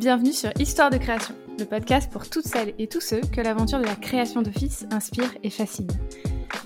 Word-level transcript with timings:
Bienvenue 0.00 0.32
sur 0.32 0.48
Histoire 0.58 0.88
de 0.88 0.96
création, 0.96 1.34
le 1.58 1.66
podcast 1.66 2.10
pour 2.10 2.26
toutes 2.26 2.46
celles 2.46 2.72
et 2.78 2.86
tous 2.86 3.02
ceux 3.02 3.20
que 3.20 3.42
l'aventure 3.42 3.78
de 3.80 3.84
la 3.84 3.96
création 3.96 4.40
d'office 4.40 4.86
inspire 4.90 5.30
et 5.42 5.50
fascine. 5.50 5.90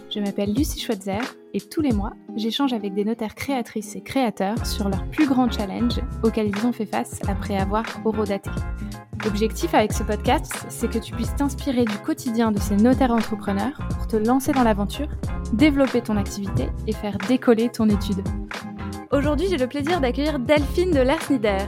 Je 0.08 0.20
m'appelle 0.20 0.54
Lucie 0.54 0.78
Schweitzer 0.78 1.18
et 1.52 1.60
tous 1.60 1.80
les 1.80 1.90
mois, 1.90 2.12
j'échange 2.36 2.72
avec 2.72 2.94
des 2.94 3.04
notaires 3.04 3.34
créatrices 3.34 3.96
et 3.96 4.02
créateurs 4.02 4.64
sur 4.64 4.88
leurs 4.88 5.04
plus 5.10 5.26
grands 5.26 5.50
challenges 5.50 6.00
auxquels 6.22 6.52
ils 6.56 6.64
ont 6.64 6.72
fait 6.72 6.86
face 6.86 7.18
après 7.26 7.56
avoir 7.56 7.82
horodaté. 8.04 8.50
L'objectif 9.24 9.74
avec 9.74 9.92
ce 9.92 10.04
podcast, 10.04 10.54
c'est 10.68 10.88
que 10.88 11.00
tu 11.00 11.12
puisses 11.12 11.34
t'inspirer 11.34 11.84
du 11.86 11.98
quotidien 11.98 12.52
de 12.52 12.60
ces 12.60 12.76
notaires 12.76 13.10
entrepreneurs 13.10 13.80
pour 13.96 14.06
te 14.06 14.14
lancer 14.14 14.52
dans 14.52 14.62
l'aventure, 14.62 15.08
développer 15.52 16.02
ton 16.02 16.16
activité 16.16 16.68
et 16.86 16.92
faire 16.92 17.18
décoller 17.26 17.68
ton 17.68 17.88
étude. 17.88 18.22
Aujourd'hui, 19.10 19.48
j'ai 19.50 19.58
le 19.58 19.66
plaisir 19.66 20.00
d'accueillir 20.00 20.38
Delphine 20.38 20.92
de 20.92 21.00
Lersnider. 21.00 21.66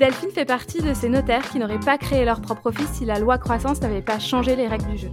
Delphine 0.00 0.30
fait 0.30 0.46
partie 0.46 0.80
de 0.80 0.94
ces 0.94 1.10
notaires 1.10 1.46
qui 1.50 1.58
n'auraient 1.58 1.78
pas 1.78 1.98
créé 1.98 2.24
leur 2.24 2.40
propre 2.40 2.68
office 2.68 2.88
si 2.94 3.04
la 3.04 3.18
loi 3.18 3.36
croissance 3.36 3.82
n'avait 3.82 4.00
pas 4.00 4.18
changé 4.18 4.56
les 4.56 4.66
règles 4.66 4.86
du 4.86 4.96
jeu. 4.96 5.10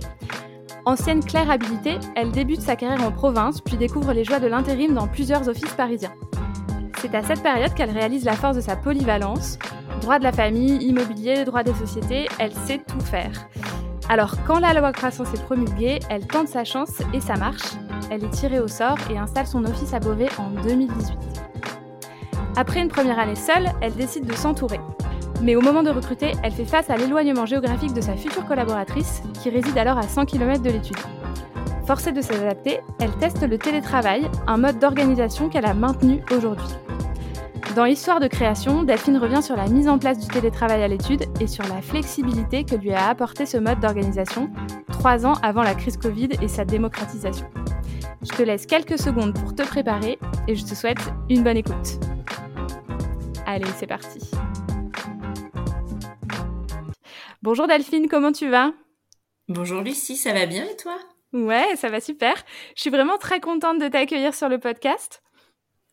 Ancienne 0.85 1.21
claire 1.21 1.51
habilitée, 1.51 1.99
elle 2.15 2.31
débute 2.31 2.61
sa 2.61 2.77
carrière 2.77 3.05
en 3.05 3.11
province 3.11 3.59
puis 3.59 3.75
découvre 3.75 4.13
les 4.13 4.23
joies 4.23 4.39
de 4.39 4.47
l'intérim 4.47 4.93
dans 4.93 5.09
plusieurs 5.09 5.49
offices 5.49 5.73
parisiens. 5.73 6.13
C'est 7.01 7.13
à 7.15 7.21
cette 7.21 7.43
période 7.43 7.73
qu'elle 7.73 7.89
réalise 7.89 8.23
la 8.23 8.31
force 8.31 8.55
de 8.55 8.61
sa 8.61 8.77
polyvalence. 8.77 9.59
Droit 9.99 10.19
de 10.19 10.23
la 10.23 10.31
famille, 10.31 10.77
immobilier, 10.77 11.43
droit 11.43 11.63
des 11.63 11.73
sociétés, 11.73 12.29
elle 12.39 12.53
sait 12.53 12.79
tout 12.87 13.01
faire. 13.01 13.49
Alors 14.07 14.37
quand 14.45 14.59
la 14.59 14.73
loi 14.73 14.93
croissance 14.93 15.33
est 15.33 15.43
promulguée, 15.43 15.99
elle 16.09 16.25
tente 16.27 16.47
sa 16.47 16.63
chance 16.63 17.01
et 17.13 17.19
ça 17.19 17.35
marche. 17.35 17.73
Elle 18.09 18.23
est 18.23 18.29
tirée 18.29 18.61
au 18.61 18.69
sort 18.69 18.97
et 19.11 19.17
installe 19.17 19.47
son 19.47 19.65
office 19.65 19.93
à 19.93 19.99
Beauvais 19.99 20.29
en 20.37 20.49
2018. 20.61 21.46
Après 22.57 22.81
une 22.81 22.87
première 22.87 23.19
année 23.19 23.35
seule, 23.35 23.67
elle 23.81 23.93
décide 23.93 24.25
de 24.25 24.33
s'entourer. 24.33 24.79
Mais 25.43 25.55
au 25.55 25.61
moment 25.61 25.83
de 25.83 25.91
recruter, 25.91 26.31
elle 26.41 26.51
fait 26.51 26.65
face 26.65 26.89
à 26.89 26.97
l'éloignement 26.97 27.45
géographique 27.45 27.93
de 27.93 28.01
sa 28.01 28.15
future 28.15 28.47
collaboratrice, 28.47 29.21
qui 29.43 29.51
réside 29.51 29.77
alors 29.77 29.99
à 29.99 30.01
100 30.01 30.25
km 30.25 30.63
de 30.63 30.71
l'étude. 30.71 30.97
Forcée 31.85 32.11
de 32.11 32.21
s'adapter, 32.21 32.79
elle 32.99 33.15
teste 33.17 33.47
le 33.47 33.59
télétravail, 33.59 34.27
un 34.47 34.57
mode 34.57 34.79
d'organisation 34.79 35.49
qu'elle 35.49 35.67
a 35.67 35.75
maintenu 35.75 36.23
aujourd'hui. 36.35 36.65
Dans 37.75 37.85
Histoire 37.85 38.19
de 38.19 38.27
création, 38.27 38.81
Delphine 38.81 39.17
revient 39.17 39.43
sur 39.43 39.55
la 39.55 39.67
mise 39.67 39.87
en 39.87 39.99
place 39.99 40.17
du 40.17 40.25
télétravail 40.25 40.81
à 40.81 40.87
l'étude 40.87 41.25
et 41.39 41.45
sur 41.45 41.63
la 41.65 41.83
flexibilité 41.83 42.63
que 42.63 42.73
lui 42.73 42.91
a 42.91 43.07
apporté 43.07 43.45
ce 43.45 43.57
mode 43.57 43.81
d'organisation, 43.81 44.49
trois 44.91 45.27
ans 45.27 45.35
avant 45.43 45.61
la 45.61 45.75
crise 45.75 45.97
Covid 45.97 46.29
et 46.41 46.47
sa 46.47 46.65
démocratisation. 46.65 47.45
Je 48.23 48.35
te 48.35 48.41
laisse 48.41 48.65
quelques 48.65 48.97
secondes 48.97 49.35
pour 49.35 49.53
te 49.53 49.61
préparer 49.61 50.17
et 50.47 50.55
je 50.55 50.65
te 50.65 50.73
souhaite 50.73 51.13
une 51.29 51.43
bonne 51.43 51.57
écoute. 51.57 51.99
Allez, 53.49 53.71
c'est 53.77 53.87
parti. 53.87 54.19
Bonjour 57.41 57.65
Delphine, 57.65 58.09
comment 58.09 58.33
tu 58.33 58.49
vas? 58.49 58.73
Bonjour 59.47 59.79
Lucie, 59.79 60.17
ça 60.17 60.33
va 60.33 60.45
bien 60.45 60.65
et 60.65 60.75
toi? 60.75 60.99
Ouais, 61.31 61.77
ça 61.77 61.87
va 61.87 62.01
super. 62.01 62.35
Je 62.75 62.81
suis 62.81 62.89
vraiment 62.89 63.17
très 63.17 63.39
contente 63.39 63.79
de 63.79 63.87
t'accueillir 63.87 64.35
sur 64.35 64.49
le 64.49 64.59
podcast. 64.59 65.23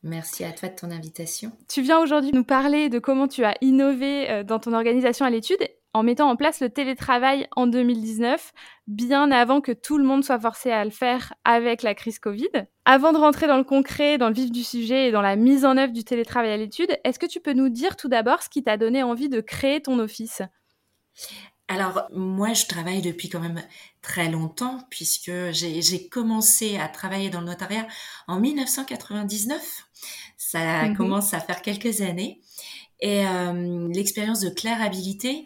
Merci 0.02 0.42
à 0.42 0.50
toi 0.50 0.68
de 0.68 0.74
ton 0.74 0.90
invitation. 0.90 1.52
Tu 1.68 1.80
viens 1.80 2.00
aujourd'hui 2.00 2.32
nous 2.32 2.42
parler 2.42 2.88
de 2.88 2.98
comment 2.98 3.28
tu 3.28 3.44
as 3.44 3.54
innové 3.60 4.28
euh, 4.28 4.42
dans 4.42 4.58
ton 4.58 4.72
organisation 4.72 5.24
à 5.24 5.30
l'étude 5.30 5.64
en 5.94 6.02
mettant 6.02 6.28
en 6.28 6.36
place 6.36 6.60
le 6.60 6.68
télétravail 6.68 7.46
en 7.54 7.68
2019, 7.68 8.52
bien 8.88 9.30
avant 9.30 9.60
que 9.60 9.72
tout 9.72 9.96
le 9.96 10.04
monde 10.04 10.24
soit 10.24 10.40
forcé 10.40 10.70
à 10.70 10.84
le 10.84 10.90
faire 10.90 11.32
avec 11.44 11.82
la 11.82 11.94
crise 11.94 12.18
Covid. 12.18 12.50
Avant 12.84 13.12
de 13.12 13.18
rentrer 13.18 13.46
dans 13.46 13.56
le 13.56 13.64
concret, 13.64 14.18
dans 14.18 14.28
le 14.28 14.34
vif 14.34 14.50
du 14.50 14.64
sujet 14.64 15.08
et 15.08 15.12
dans 15.12 15.22
la 15.22 15.36
mise 15.36 15.64
en 15.64 15.76
œuvre 15.76 15.92
du 15.92 16.04
télétravail 16.04 16.50
à 16.50 16.56
l'étude, 16.56 16.98
est-ce 17.04 17.20
que 17.20 17.26
tu 17.26 17.40
peux 17.40 17.52
nous 17.52 17.68
dire 17.68 17.96
tout 17.96 18.08
d'abord 18.08 18.42
ce 18.42 18.48
qui 18.48 18.64
t'a 18.64 18.76
donné 18.76 19.04
envie 19.04 19.28
de 19.28 19.40
créer 19.40 19.80
ton 19.80 20.00
office? 20.00 20.42
Alors, 21.68 22.02
moi, 22.12 22.52
je 22.52 22.66
travaille 22.66 23.00
depuis 23.00 23.30
quand 23.30 23.40
même 23.40 23.62
très 24.02 24.28
longtemps, 24.28 24.80
puisque 24.90 25.32
j'ai 25.52 26.08
commencé 26.08 26.76
à 26.76 26.88
travailler 26.88 27.30
dans 27.30 27.40
le 27.40 27.46
notariat 27.46 27.86
en 28.26 28.38
1999. 28.38 29.86
Ça 30.36 30.88
mmh 30.88 30.96
commence 30.96 31.32
à 31.32 31.40
faire 31.40 31.62
quelques 31.62 32.02
années. 32.02 32.42
Et 33.00 33.26
euh, 33.26 33.88
l'expérience 33.92 34.40
de 34.40 34.48
euh, 34.48 35.44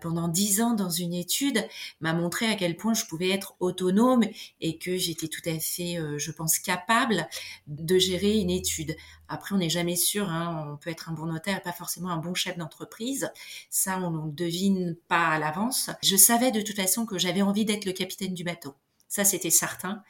pendant 0.00 0.28
dix 0.28 0.60
ans 0.60 0.74
dans 0.74 0.90
une 0.90 1.14
étude 1.14 1.66
m'a 2.00 2.12
montré 2.12 2.46
à 2.46 2.54
quel 2.54 2.76
point 2.76 2.94
je 2.94 3.04
pouvais 3.04 3.30
être 3.30 3.54
autonome 3.60 4.24
et 4.60 4.78
que 4.78 4.96
j'étais 4.96 5.28
tout 5.28 5.42
à 5.46 5.58
fait, 5.58 5.98
euh, 5.98 6.18
je 6.18 6.30
pense, 6.32 6.58
capable 6.58 7.28
de 7.66 7.98
gérer 7.98 8.38
une 8.38 8.50
étude. 8.50 8.96
Après, 9.28 9.54
on 9.54 9.58
n'est 9.58 9.70
jamais 9.70 9.96
sûr, 9.96 10.28
hein, 10.28 10.72
on 10.72 10.76
peut 10.76 10.90
être 10.90 11.08
un 11.08 11.12
bon 11.12 11.26
notaire, 11.26 11.62
pas 11.62 11.72
forcément 11.72 12.10
un 12.10 12.18
bon 12.18 12.34
chef 12.34 12.56
d'entreprise. 12.56 13.30
Ça, 13.70 13.98
on 13.98 14.10
ne 14.10 14.30
devine 14.30 14.96
pas 15.08 15.28
à 15.28 15.38
l'avance. 15.38 15.90
Je 16.02 16.16
savais 16.16 16.50
de 16.50 16.60
toute 16.60 16.76
façon 16.76 17.06
que 17.06 17.18
j'avais 17.18 17.42
envie 17.42 17.64
d'être 17.64 17.84
le 17.84 17.92
capitaine 17.92 18.34
du 18.34 18.44
bateau. 18.44 18.74
Ça, 19.08 19.24
c'était 19.24 19.50
certain. 19.50 20.02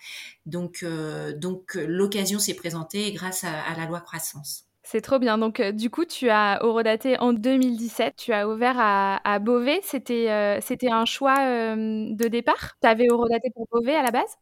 Donc, 0.47 0.81
euh, 0.83 1.37
donc 1.37 1.75
l'occasion 1.75 2.39
s'est 2.39 2.55
présentée 2.55 3.13
grâce 3.13 3.45
à 3.45 3.75
la 3.77 3.87
loi 3.87 4.01
croissance. 4.01 4.67
C'est 4.87 5.01
trop 5.01 5.19
bien. 5.19 5.39
Donc, 5.39 5.61
euh, 5.61 5.73
du 5.73 5.89
coup, 5.89 6.05
tu 6.05 6.29
as 6.29 6.63
horodaté 6.63 7.19
en 7.19 7.33
2017. 7.33 8.17
Tu 8.17 8.33
as 8.35 8.47
ouvert 8.47 8.77
à, 8.79 9.39
Beauvais. 9.39 9.81
C'était 9.83 10.31
euh, 10.31 10.61
c'était 10.61 10.91
un 10.91 11.07
choix 11.07 11.39
euh, 11.41 11.75
de 12.11 12.29
départ? 12.29 12.77
Tu 12.83 12.87
avais 12.87 13.11
horodaté 13.11 13.49
pour 13.55 13.67
Beauvais 13.73 13.97
à 13.97 14.03
la 14.03 14.11
base? 14.11 14.37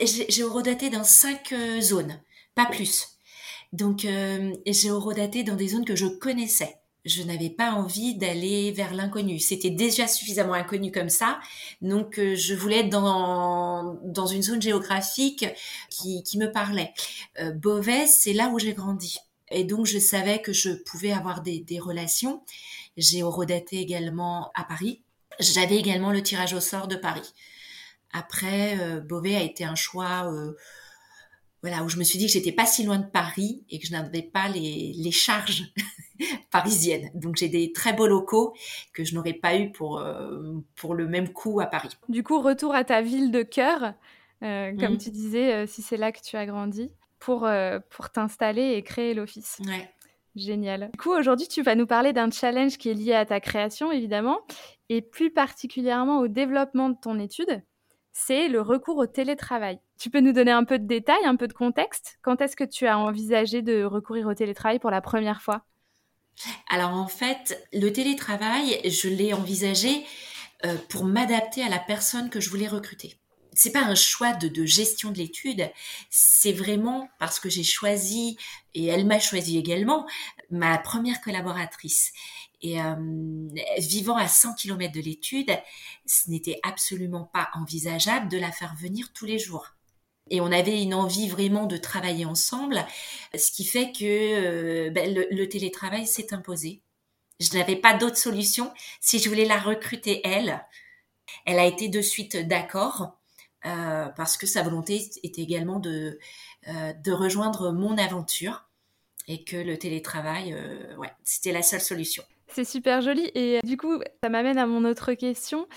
J'ai 0.00 0.44
horodaté 0.44 0.90
dans 0.90 1.02
cinq 1.02 1.54
zones, 1.80 2.20
pas 2.54 2.66
plus. 2.66 3.18
Donc, 3.72 4.06
j'ai 4.66 4.90
horodaté 4.90 5.42
dans 5.42 5.56
des 5.56 5.68
zones 5.68 5.86
que 5.86 5.96
je 5.96 6.06
connaissais. 6.06 6.76
Je 7.06 7.22
n'avais 7.22 7.48
pas 7.48 7.70
envie 7.72 8.14
d'aller 8.16 8.72
vers 8.72 8.92
l'inconnu. 8.92 9.38
C'était 9.38 9.70
déjà 9.70 10.06
suffisamment 10.06 10.52
inconnu 10.52 10.92
comme 10.92 11.08
ça. 11.08 11.40
Donc, 11.80 12.16
je 12.20 12.54
voulais 12.54 12.80
être 12.80 12.90
dans, 12.90 13.98
dans 14.04 14.26
une 14.26 14.42
zone 14.42 14.60
géographique 14.60 15.46
qui, 15.88 16.22
qui 16.22 16.36
me 16.36 16.52
parlait. 16.52 16.92
Beauvais, 17.54 18.06
c'est 18.06 18.32
là 18.34 18.48
où 18.48 18.58
j'ai 18.58 18.74
grandi. 18.74 19.18
Et 19.50 19.64
donc, 19.64 19.86
je 19.86 19.98
savais 19.98 20.42
que 20.42 20.52
je 20.52 20.70
pouvais 20.70 21.12
avoir 21.12 21.40
des, 21.42 21.60
des 21.60 21.78
relations. 21.78 22.42
J'ai 22.96 23.22
horodaté 23.22 23.78
également 23.78 24.50
à 24.54 24.64
Paris. 24.64 25.02
J'avais 25.38 25.76
également 25.76 26.12
le 26.12 26.22
tirage 26.22 26.54
au 26.54 26.60
sort 26.60 26.88
de 26.88 26.96
Paris. 26.96 27.32
Après, 28.12 28.78
euh, 28.80 29.00
Beauvais 29.00 29.36
a 29.36 29.42
été 29.42 29.64
un 29.64 29.74
choix 29.74 30.32
euh, 30.32 30.56
voilà, 31.66 31.84
où 31.84 31.88
je 31.88 31.96
me 31.96 32.04
suis 32.04 32.18
dit 32.18 32.26
que 32.26 32.32
j'étais 32.32 32.52
pas 32.52 32.66
si 32.66 32.84
loin 32.84 32.98
de 32.98 33.06
Paris 33.06 33.64
et 33.70 33.78
que 33.78 33.86
je 33.86 33.92
n'avais 33.92 34.22
pas 34.22 34.48
les, 34.48 34.92
les 34.96 35.10
charges 35.10 35.72
parisiennes. 36.50 37.10
Donc 37.14 37.36
j'ai 37.36 37.48
des 37.48 37.72
très 37.72 37.92
beaux 37.92 38.06
locaux 38.06 38.54
que 38.92 39.04
je 39.04 39.14
n'aurais 39.14 39.34
pas 39.34 39.56
eu 39.56 39.72
pour, 39.72 39.98
euh, 39.98 40.54
pour 40.76 40.94
le 40.94 41.06
même 41.06 41.32
coût 41.32 41.60
à 41.60 41.66
Paris. 41.66 41.90
Du 42.08 42.22
coup, 42.22 42.40
retour 42.40 42.74
à 42.74 42.84
ta 42.84 43.02
ville 43.02 43.30
de 43.30 43.42
cœur, 43.42 43.94
comme 44.40 44.94
mmh. 44.94 44.98
tu 44.98 45.10
disais, 45.10 45.66
si 45.66 45.82
c'est 45.82 45.96
là 45.96 46.12
que 46.12 46.20
tu 46.20 46.36
as 46.36 46.46
grandi 46.46 46.90
pour, 47.18 47.44
euh, 47.44 47.78
pour 47.90 48.10
t'installer 48.10 48.74
et 48.74 48.82
créer 48.82 49.14
l'office. 49.14 49.60
Ouais. 49.66 49.90
Génial. 50.34 50.90
Du 50.92 50.98
coup, 50.98 51.12
aujourd'hui, 51.12 51.48
tu 51.48 51.62
vas 51.62 51.74
nous 51.74 51.86
parler 51.86 52.12
d'un 52.12 52.30
challenge 52.30 52.76
qui 52.76 52.90
est 52.90 52.94
lié 52.94 53.14
à 53.14 53.24
ta 53.24 53.40
création, 53.40 53.90
évidemment, 53.90 54.40
et 54.88 55.00
plus 55.00 55.32
particulièrement 55.32 56.20
au 56.20 56.28
développement 56.28 56.90
de 56.90 56.96
ton 57.00 57.18
étude. 57.18 57.62
C'est 58.12 58.48
le 58.48 58.60
recours 58.60 58.98
au 58.98 59.06
télétravail. 59.06 59.80
Tu 59.98 60.10
peux 60.10 60.20
nous 60.20 60.32
donner 60.32 60.50
un 60.50 60.64
peu 60.64 60.78
de 60.78 60.86
détails, 60.86 61.24
un 61.24 61.36
peu 61.36 61.48
de 61.48 61.52
contexte? 61.52 62.18
Quand 62.22 62.40
est-ce 62.40 62.56
que 62.56 62.64
tu 62.64 62.86
as 62.86 62.98
envisagé 62.98 63.62
de 63.62 63.84
recourir 63.84 64.26
au 64.26 64.34
télétravail 64.34 64.78
pour 64.78 64.90
la 64.90 65.00
première 65.00 65.42
fois? 65.42 65.64
Alors 66.68 66.92
en 66.92 67.08
fait, 67.08 67.66
le 67.72 67.90
télétravail, 67.92 68.80
je 68.84 69.08
l'ai 69.08 69.32
envisagé 69.32 70.04
euh, 70.64 70.76
pour 70.90 71.04
m'adapter 71.04 71.62
à 71.62 71.68
la 71.68 71.78
personne 71.78 72.28
que 72.28 72.40
je 72.40 72.50
voulais 72.50 72.68
recruter 72.68 73.18
c'est 73.56 73.72
pas 73.72 73.82
un 73.82 73.94
choix 73.94 74.34
de, 74.34 74.66
gestion 74.66 75.10
de 75.10 75.18
l'étude, 75.18 75.70
c'est 76.10 76.52
vraiment 76.52 77.08
parce 77.18 77.40
que 77.40 77.48
j'ai 77.48 77.64
choisi 77.64 78.36
et 78.74 78.86
elle 78.86 79.06
m'a 79.06 79.18
choisi 79.18 79.56
également 79.56 80.06
ma 80.50 80.76
première 80.78 81.20
collaboratrice. 81.22 82.12
Et 82.60 82.80
euh, 82.80 82.94
vivant 83.78 84.16
à 84.16 84.28
100 84.28 84.54
km 84.54 84.92
de 84.92 85.00
l'étude, 85.00 85.50
ce 86.04 86.30
n'était 86.30 86.60
absolument 86.62 87.24
pas 87.24 87.48
envisageable 87.54 88.28
de 88.28 88.38
la 88.38 88.52
faire 88.52 88.74
venir 88.76 89.12
tous 89.12 89.24
les 89.24 89.38
jours. 89.38 89.75
Et 90.30 90.40
on 90.40 90.50
avait 90.50 90.82
une 90.82 90.94
envie 90.94 91.28
vraiment 91.28 91.66
de 91.66 91.76
travailler 91.76 92.24
ensemble, 92.24 92.84
ce 93.34 93.50
qui 93.52 93.64
fait 93.64 93.92
que 93.92 94.04
euh, 94.04 94.90
ben, 94.90 95.14
le, 95.14 95.48
télétravail 95.48 96.06
s'est 96.06 96.34
imposé. 96.34 96.82
Je 97.38 97.56
n'avais 97.56 97.76
pas 97.76 97.94
d'autre 97.94 98.16
solution 98.16 98.72
si 99.00 99.18
je 99.18 99.28
voulais 99.28 99.44
la 99.44 99.58
recruter 99.58 100.20
elle. 100.24 100.64
Elle 101.44 101.58
a 101.58 101.66
été 101.66 101.88
de 101.88 102.00
suite 102.00 102.36
d'accord. 102.36 103.18
Euh, 103.64 104.06
parce 104.10 104.36
que 104.36 104.46
sa 104.46 104.62
volonté 104.62 105.10
était 105.24 105.42
également 105.42 105.80
de, 105.80 106.20
euh, 106.68 106.92
de 106.92 107.10
rejoindre 107.10 107.72
mon 107.72 107.98
aventure 107.98 108.68
et 109.26 109.42
que 109.42 109.56
le 109.56 109.76
télétravail, 109.76 110.54
ouais, 110.98 111.10
c'était 111.24 111.50
la 111.50 111.62
seule 111.62 111.80
solution. 111.80 112.22
C'est 112.56 112.64
super 112.64 113.02
joli 113.02 113.30
et 113.34 113.60
du 113.64 113.76
coup, 113.76 114.00
ça 114.24 114.30
m'amène 114.30 114.56
à 114.56 114.66
mon 114.66 114.86
autre 114.86 115.12
question. 115.12 115.68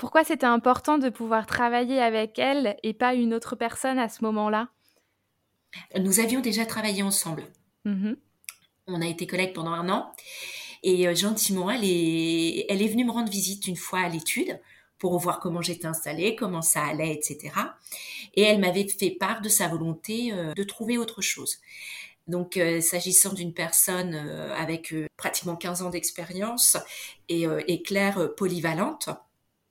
pourquoi 0.00 0.24
c'était 0.24 0.46
important 0.46 0.98
de 0.98 1.10
pouvoir 1.10 1.46
travailler 1.46 2.00
avec 2.00 2.40
elle 2.40 2.76
et 2.82 2.92
pas 2.92 3.14
une 3.14 3.32
autre 3.32 3.54
personne 3.54 4.00
à 4.00 4.08
ce 4.08 4.24
moment-là? 4.24 4.68
Nous 5.96 6.18
avions 6.18 6.40
déjà 6.40 6.66
travaillé 6.66 7.04
ensemble. 7.04 7.44
Mmh 7.84 8.14
On 8.88 9.00
a 9.00 9.06
été 9.06 9.28
collègues 9.28 9.52
pendant 9.52 9.70
un 9.70 9.88
an 9.88 10.12
Et 10.82 11.14
gentiment, 11.14 11.70
elle 11.70 11.84
est, 11.84 12.66
elle 12.68 12.82
est 12.82 12.88
venue 12.88 13.04
me 13.04 13.12
rendre 13.12 13.30
visite 13.30 13.68
une 13.68 13.76
fois 13.76 14.00
à 14.00 14.08
l'étude 14.08 14.58
pour 14.98 15.16
voir 15.20 15.38
comment 15.38 15.62
j'étais 15.62 15.86
installée, 15.86 16.34
comment 16.34 16.62
ça 16.62 16.84
allait, 16.84 17.14
etc. 17.14 17.54
Et 18.34 18.42
elle 18.42 18.58
m'avait 18.58 18.88
fait 18.88 19.10
part 19.10 19.40
de 19.40 19.48
sa 19.48 19.68
volonté 19.68 20.32
de 20.32 20.64
trouver 20.64 20.98
autre 20.98 21.22
chose. 21.22 21.60
Donc, 22.28 22.60
s'agissant 22.80 23.32
d'une 23.32 23.54
personne 23.54 24.14
avec 24.14 24.94
pratiquement 25.16 25.56
15 25.56 25.82
ans 25.82 25.90
d'expérience 25.90 26.76
et, 27.28 27.82
claire 27.82 28.34
polyvalente, 28.36 29.08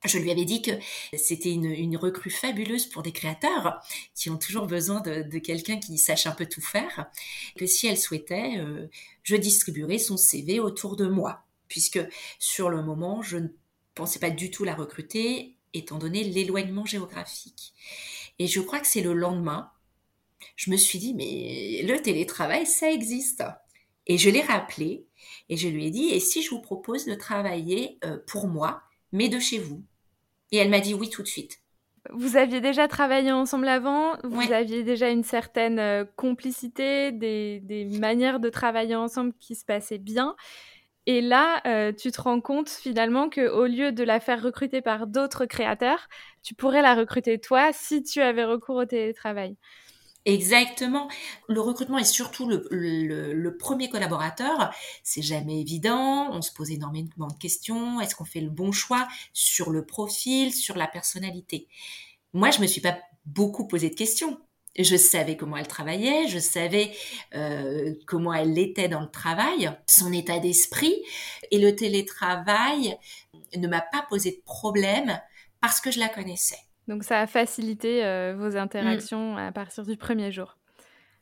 je 0.05 0.19
lui 0.19 0.31
avais 0.31 0.45
dit 0.45 0.61
que 0.61 0.71
c'était 1.17 1.51
une, 1.51 1.97
recrue 1.97 2.29
fabuleuse 2.29 2.85
pour 2.85 3.01
des 3.01 3.11
créateurs 3.11 3.81
qui 4.15 4.29
ont 4.29 4.37
toujours 4.37 4.67
besoin 4.67 5.01
de, 5.01 5.39
quelqu'un 5.39 5.79
qui 5.79 5.97
sache 5.97 6.27
un 6.27 6.31
peu 6.31 6.45
tout 6.45 6.61
faire. 6.61 7.09
Que 7.57 7.65
si 7.65 7.87
elle 7.87 7.97
souhaitait, 7.97 8.57
euh, 8.57 8.87
je 9.23 9.35
distribuerais 9.35 9.97
son 9.97 10.17
CV 10.17 10.59
autour 10.59 10.95
de 10.95 11.07
moi, 11.07 11.43
puisque 11.67 11.99
sur 12.39 12.69
le 12.69 12.83
moment, 12.83 13.21
je 13.21 13.37
ne 13.37 13.47
pensais 13.95 14.19
pas 14.19 14.29
du 14.29 14.51
tout 14.51 14.63
la 14.63 14.75
recruter, 14.75 15.55
étant 15.73 15.97
donné 15.97 16.23
l'éloignement 16.23 16.85
géographique. 16.85 17.73
Et 18.39 18.47
je 18.47 18.61
crois 18.61 18.79
que 18.79 18.87
c'est 18.87 19.01
le 19.01 19.13
lendemain, 19.13 19.71
je 20.55 20.71
me 20.71 20.77
suis 20.77 20.99
dit, 20.99 21.13
mais 21.13 21.81
le 21.83 22.01
télétravail, 22.01 22.65
ça 22.65 22.91
existe. 22.91 23.43
Et 24.05 24.17
je 24.17 24.29
l'ai 24.29 24.41
rappelé 24.41 25.05
et 25.49 25.57
je 25.57 25.67
lui 25.67 25.87
ai 25.87 25.91
dit, 25.91 26.09
et 26.09 26.19
si 26.19 26.41
je 26.41 26.49
vous 26.49 26.61
propose 26.61 27.05
de 27.05 27.15
travailler 27.15 27.99
euh, 28.05 28.17
pour 28.27 28.47
moi 28.47 28.83
mais 29.11 29.29
de 29.29 29.39
chez 29.39 29.59
vous? 29.59 29.83
Et 30.51 30.57
elle 30.57 30.69
m'a 30.69 30.79
dit 30.79 30.93
oui 30.93 31.09
tout 31.09 31.21
de 31.21 31.27
suite. 31.27 31.59
Vous 32.13 32.37
aviez 32.37 32.61
déjà 32.61 32.87
travaillé 32.87 33.33
ensemble 33.33 33.67
avant, 33.67 34.17
vous 34.23 34.53
aviez 34.53 34.83
déjà 34.83 35.09
une 35.09 35.23
certaine 35.23 35.77
euh, 35.77 36.05
complicité, 36.15 37.11
des, 37.11 37.59
des, 37.59 37.83
manières 37.99 38.39
de 38.39 38.49
travailler 38.49 38.95
ensemble 38.95 39.33
qui 39.39 39.55
se 39.55 39.65
passaient 39.65 39.97
bien? 39.97 40.35
Et 41.05 41.19
là, 41.19 41.61
euh, 41.65 41.91
tu 41.91 42.11
te 42.11 42.21
rends 42.21 42.39
compte 42.39 42.69
finalement 42.69 43.29
qu'au 43.29 43.65
lieu 43.65 43.91
de 43.91 44.03
la 44.03 44.21
faire 44.21 44.41
recruter 44.41 44.81
par 44.81 45.07
d'autres 45.07 45.45
créateurs, 45.45 46.07
tu 46.43 46.53
pourrais 46.53 46.81
la 46.81 46.95
recruter 46.95 47.39
toi 47.39 47.71
si 47.73 48.03
tu 48.03 48.21
avais 48.21 48.45
recours 48.45 48.77
au 48.77 48.85
télétravail. 48.85 49.57
Exactement. 50.27 51.07
Le 51.47 51.61
recrutement 51.61 51.97
est 51.97 52.03
surtout 52.03 52.49
le, 52.49 53.57
premier 53.57 53.89
collaborateur. 53.89 54.73
C'est 55.01 55.21
jamais 55.21 55.61
évident. 55.61 56.29
On 56.33 56.41
se 56.41 56.51
pose 56.51 56.69
énormément 56.69 57.27
de 57.27 57.37
questions. 57.39 58.01
Est-ce 58.01 58.13
qu'on 58.13 58.25
fait 58.25 58.41
le 58.41 58.49
bon 58.49 58.73
choix 58.73 59.07
sur 59.31 59.69
le 59.69 59.85
profil, 59.85 60.53
sur 60.53 60.75
la 60.75 60.87
personnalité? 60.87 61.69
Moi, 62.33 62.51
je 62.51 62.59
me 62.59 62.67
suis 62.67 62.81
pas 62.81 62.99
beaucoup 63.25 63.69
posé 63.69 63.89
de 63.89 63.95
questions. 63.95 64.37
Je 64.77 64.97
savais 64.97 65.37
comment 65.37 65.55
elle 65.55 65.67
travaillait, 65.67 66.27
je 66.27 66.39
savais 66.39 66.91
euh, 67.33 67.95
comment 68.05 68.33
elle 68.33 68.59
était 68.59 68.89
dans 68.89 68.99
le 68.99 69.09
travail, 69.09 69.71
son 69.87 70.13
état 70.13 70.37
d'esprit, 70.37 71.01
et 71.49 71.57
le 71.57 71.75
télétravail 71.75 72.95
ne 73.55 73.67
m'a 73.67 73.81
pas 73.81 74.05
posé 74.07 74.31
de 74.31 74.41
problème 74.45 75.19
parce 75.61 75.79
que 75.79 75.89
je 75.89 75.99
la 75.99 76.09
connaissais. 76.09 76.66
Donc 76.87 77.03
ça 77.03 77.19
a 77.19 77.27
facilité 77.27 78.03
euh, 78.05 78.35
vos 78.37 78.55
interactions 78.55 79.33
mm. 79.33 79.37
à 79.37 79.51
partir 79.51 79.83
du 79.85 79.97
premier 79.97 80.31
jour. 80.31 80.57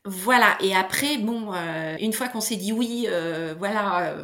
Voilà, 0.05 0.55
et 0.61 0.75
après, 0.75 1.17
bon, 1.17 1.51
euh, 1.51 1.95
une 1.99 2.13
fois 2.13 2.27
qu'on 2.27 2.41
s'est 2.41 2.57
dit 2.57 2.71
oui, 2.71 3.07
euh, 3.09 3.55
voilà, 3.57 4.15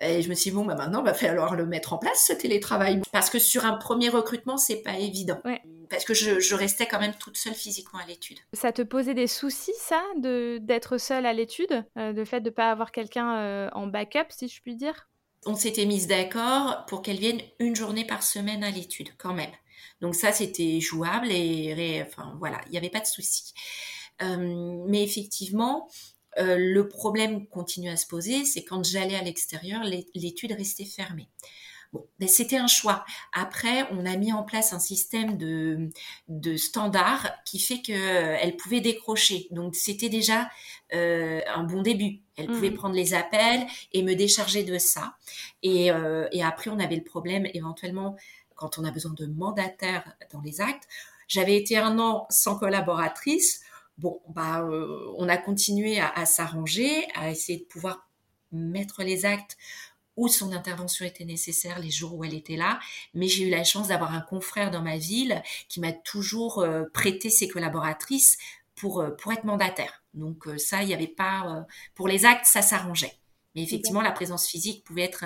et 0.00 0.20
je 0.20 0.28
me 0.28 0.34
suis 0.34 0.50
dit, 0.50 0.56
bon, 0.56 0.64
bah 0.64 0.74
maintenant, 0.74 1.00
il 1.00 1.04
va 1.04 1.14
falloir 1.14 1.54
le 1.54 1.64
mettre 1.64 1.92
en 1.92 1.98
place, 1.98 2.26
ce 2.26 2.32
télétravail. 2.32 3.00
Parce 3.12 3.30
que 3.30 3.38
sur 3.38 3.64
un 3.64 3.74
premier 3.74 4.08
recrutement, 4.08 4.56
c'est 4.56 4.82
pas 4.82 4.98
évident. 4.98 5.40
Parce 5.88 6.04
que 6.04 6.12
je, 6.12 6.54
restais 6.56 6.86
quand 6.86 6.98
même 6.98 7.14
toute 7.20 7.36
seule 7.36 7.54
physiquement 7.54 8.00
à 8.00 8.06
l'étude. 8.06 8.38
Ça 8.52 8.72
te 8.72 8.82
posait 8.82 9.14
des 9.14 9.28
soucis, 9.28 9.74
ça, 9.78 10.02
d'être 10.16 10.98
seule 10.98 11.24
à 11.24 11.32
l'étude 11.32 11.84
Le 11.94 12.24
fait 12.24 12.40
de 12.40 12.50
ne 12.50 12.54
pas 12.54 12.72
avoir 12.72 12.90
quelqu'un 12.90 13.70
en 13.74 13.86
backup, 13.86 14.26
si 14.30 14.48
je 14.48 14.60
puis 14.60 14.74
dire? 14.74 15.08
On 15.46 15.54
s'était 15.54 15.86
mise 15.86 16.08
d'accord 16.08 16.84
pour 16.86 17.02
qu'elle 17.02 17.18
vienne 17.18 17.40
une 17.60 17.76
journée 17.76 18.04
par 18.04 18.24
semaine 18.24 18.64
à 18.64 18.70
l'étude, 18.70 19.10
quand 19.18 19.34
même. 19.34 19.50
Donc 20.00 20.14
ça, 20.14 20.32
c'était 20.32 20.80
jouable 20.80 21.30
et 21.30 22.02
enfin 22.06 22.34
voilà, 22.38 22.60
il 22.66 22.72
n'y 22.72 22.78
avait 22.78 22.90
pas 22.90 23.00
de 23.00 23.06
souci. 23.06 23.52
Euh, 24.22 24.84
mais 24.86 25.02
effectivement, 25.02 25.88
euh, 26.38 26.56
le 26.58 26.88
problème 26.88 27.46
continue 27.46 27.90
à 27.90 27.96
se 27.96 28.06
poser, 28.06 28.44
c'est 28.44 28.64
quand 28.64 28.84
j'allais 28.84 29.16
à 29.16 29.22
l'extérieur, 29.22 29.82
l'étude 30.14 30.52
restait 30.52 30.84
fermée. 30.84 31.28
Bon, 31.92 32.06
ben 32.18 32.26
c'était 32.26 32.56
un 32.56 32.68
choix. 32.68 33.04
Après, 33.34 33.86
on 33.90 34.06
a 34.06 34.16
mis 34.16 34.32
en 34.32 34.44
place 34.44 34.72
un 34.72 34.78
système 34.78 35.36
de, 35.36 35.90
de 36.28 36.56
standards 36.56 37.30
qui 37.44 37.58
fait 37.58 37.82
qu'elle 37.82 38.56
pouvait 38.56 38.80
décrocher. 38.80 39.46
Donc, 39.50 39.74
c'était 39.76 40.08
déjà 40.08 40.48
euh, 40.94 41.42
un 41.54 41.64
bon 41.64 41.82
début. 41.82 42.22
Elle 42.36 42.46
pouvait 42.46 42.70
mmh. 42.70 42.74
prendre 42.76 42.94
les 42.94 43.12
appels 43.12 43.66
et 43.92 44.02
me 44.02 44.14
décharger 44.14 44.62
de 44.62 44.78
ça. 44.78 45.16
Et, 45.62 45.90
et 46.32 46.42
après, 46.42 46.70
on 46.70 46.78
avait 46.78 46.96
le 46.96 47.04
problème 47.04 47.46
éventuellement 47.52 48.16
quand 48.62 48.78
on 48.78 48.84
a 48.84 48.92
besoin 48.92 49.12
de 49.12 49.26
mandataires 49.26 50.14
dans 50.30 50.40
les 50.40 50.60
actes. 50.60 50.88
J'avais 51.26 51.56
été 51.56 51.76
un 51.78 51.98
an 51.98 52.26
sans 52.30 52.56
collaboratrice. 52.56 53.60
Bon, 53.98 54.20
bah, 54.28 54.60
euh, 54.60 55.12
on 55.18 55.28
a 55.28 55.36
continué 55.36 55.98
à, 55.98 56.24
s'arranger, 56.26 57.08
à 57.16 57.30
essayer 57.30 57.58
de 57.58 57.64
pouvoir 57.64 58.08
mettre 58.52 59.02
les 59.02 59.26
actes 59.26 59.56
où 60.16 60.28
son 60.28 60.52
intervention 60.52 61.04
était 61.04 61.24
nécessaire 61.24 61.80
les 61.80 61.90
jours 61.90 62.14
où 62.14 62.24
elle 62.24 62.34
était 62.34 62.56
là. 62.56 62.78
Mais 63.14 63.26
j'ai 63.26 63.48
eu 63.48 63.50
la 63.50 63.64
chance 63.64 63.88
d'avoir 63.88 64.14
un 64.14 64.20
confrère 64.20 64.70
dans 64.70 64.82
ma 64.82 64.96
ville 64.96 65.42
qui 65.68 65.80
m'a 65.80 65.92
toujours 65.92 66.60
euh, 66.60 66.84
prêté 66.94 67.30
ses 67.30 67.48
collaboratrices 67.48 68.38
pour, 68.76 69.00
euh, 69.00 69.10
pour 69.10 69.32
être 69.32 69.44
mandataire. 69.44 70.04
Donc 70.14 70.46
ça, 70.58 70.82
il 70.82 70.86
n'y 70.86 70.94
avait 70.94 71.08
pas... 71.08 71.66
pour 71.94 72.06
les 72.06 72.26
actes, 72.26 72.46
ça 72.46 72.62
s'arrangeait. 72.62 73.16
Mais 73.56 73.62
effectivement, 73.62 74.02
la 74.02 74.12
présence 74.12 74.46
physique 74.46 74.84
pouvait 74.84 75.02
être 75.02 75.24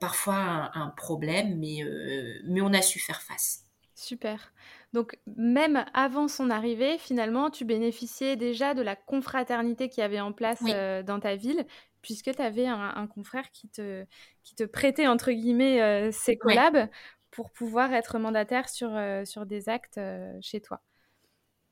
parfois 0.00 0.70
un, 0.74 0.88
problème, 0.90 1.58
mais, 1.58 1.82
euh, 1.82 2.40
mais 2.44 2.60
on 2.60 2.72
a 2.72 2.82
su 2.82 2.98
faire 2.98 3.22
face. 3.22 3.64
Super. 3.94 4.52
Donc 4.92 5.18
même 5.36 5.84
avant 5.92 6.28
son 6.28 6.50
arrivée, 6.50 6.98
finalement, 6.98 7.50
tu 7.50 7.64
bénéficiais 7.64 8.36
déjà 8.36 8.74
de 8.74 8.82
la 8.82 8.96
confraternité 8.96 9.88
qu'il 9.88 10.02
y 10.02 10.04
avait 10.04 10.20
en 10.20 10.32
place 10.32 10.62
euh, 10.68 11.02
dans 11.02 11.20
ta 11.20 11.36
ville, 11.36 11.66
puisque 12.00 12.34
tu 12.34 12.42
avais 12.42 12.66
un, 12.66 13.06
confrère 13.08 13.50
qui 13.50 13.68
te, 13.68 14.04
qui 14.44 14.54
te 14.54 14.64
prêtait, 14.64 15.06
entre 15.06 15.32
guillemets, 15.32 16.10
ses 16.12 16.36
collabs 16.36 16.88
pour 17.30 17.50
pouvoir 17.50 17.92
être 17.92 18.18
mandataire 18.18 18.68
sur, 18.68 18.90
sur 19.24 19.46
des 19.46 19.68
actes 19.68 20.00
chez 20.40 20.60
toi. 20.60 20.80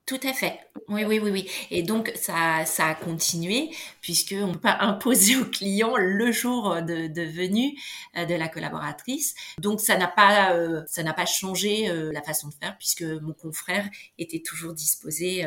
Tout 0.06 0.20
à 0.22 0.32
fait. 0.32 0.60
Oui, 0.86 1.04
oui, 1.04 1.18
oui, 1.18 1.30
oui. 1.32 1.50
Et 1.72 1.82
donc, 1.82 2.12
ça, 2.14 2.64
ça 2.64 2.86
a 2.86 2.94
continué, 2.94 3.70
puisqu'on 4.00 4.46
ne 4.46 4.52
peut 4.52 4.60
pas 4.60 4.76
imposer 4.80 5.36
au 5.36 5.44
client 5.44 5.96
le 5.96 6.30
jour 6.30 6.76
de, 6.80 7.08
de 7.08 7.22
venue 7.22 7.76
euh, 8.16 8.24
de 8.24 8.34
la 8.36 8.46
collaboratrice. 8.46 9.34
Donc, 9.58 9.80
ça 9.80 9.98
n'a 9.98 10.06
pas, 10.06 10.54
euh, 10.54 10.84
ça 10.86 11.02
n'a 11.02 11.12
pas 11.12 11.26
changé 11.26 11.90
euh, 11.90 12.12
la 12.12 12.22
façon 12.22 12.46
de 12.46 12.54
faire, 12.54 12.78
puisque 12.78 13.02
mon 13.02 13.32
confrère 13.32 13.88
était 14.16 14.42
toujours 14.42 14.74
disposé 14.74 15.44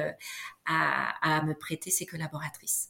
à, 0.65 1.37
à 1.37 1.41
me 1.43 1.53
prêter 1.53 1.89
ses 1.89 2.05
collaboratrices. 2.05 2.89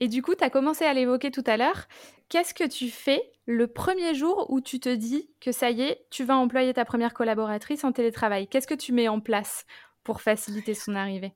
Et 0.00 0.08
du 0.08 0.22
coup, 0.22 0.34
tu 0.34 0.42
as 0.42 0.50
commencé 0.50 0.86
à 0.86 0.94
l'évoquer 0.94 1.30
tout 1.30 1.44
à 1.46 1.58
l'heure. 1.58 1.86
Qu'est-ce 2.30 2.54
que 2.54 2.66
tu 2.66 2.88
fais 2.88 3.22
le 3.46 3.66
premier 3.66 4.14
jour 4.14 4.46
où 4.48 4.60
tu 4.60 4.80
te 4.80 4.88
dis 4.88 5.28
que 5.40 5.52
ça 5.52 5.70
y 5.70 5.82
est, 5.82 6.06
tu 6.10 6.24
vas 6.24 6.36
employer 6.36 6.72
ta 6.72 6.84
première 6.84 7.12
collaboratrice 7.12 7.84
en 7.84 7.92
télétravail? 7.92 8.48
Qu'est-ce 8.48 8.66
que 8.66 8.74
tu 8.74 8.92
mets 8.92 9.08
en 9.08 9.20
place 9.20 9.66
pour 10.04 10.22
faciliter 10.22 10.74
son 10.74 10.94
arrivée 10.94 11.32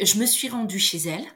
Je 0.00 0.18
me 0.18 0.26
suis 0.26 0.48
rendue 0.48 0.78
chez 0.78 0.98
elle 0.98 1.26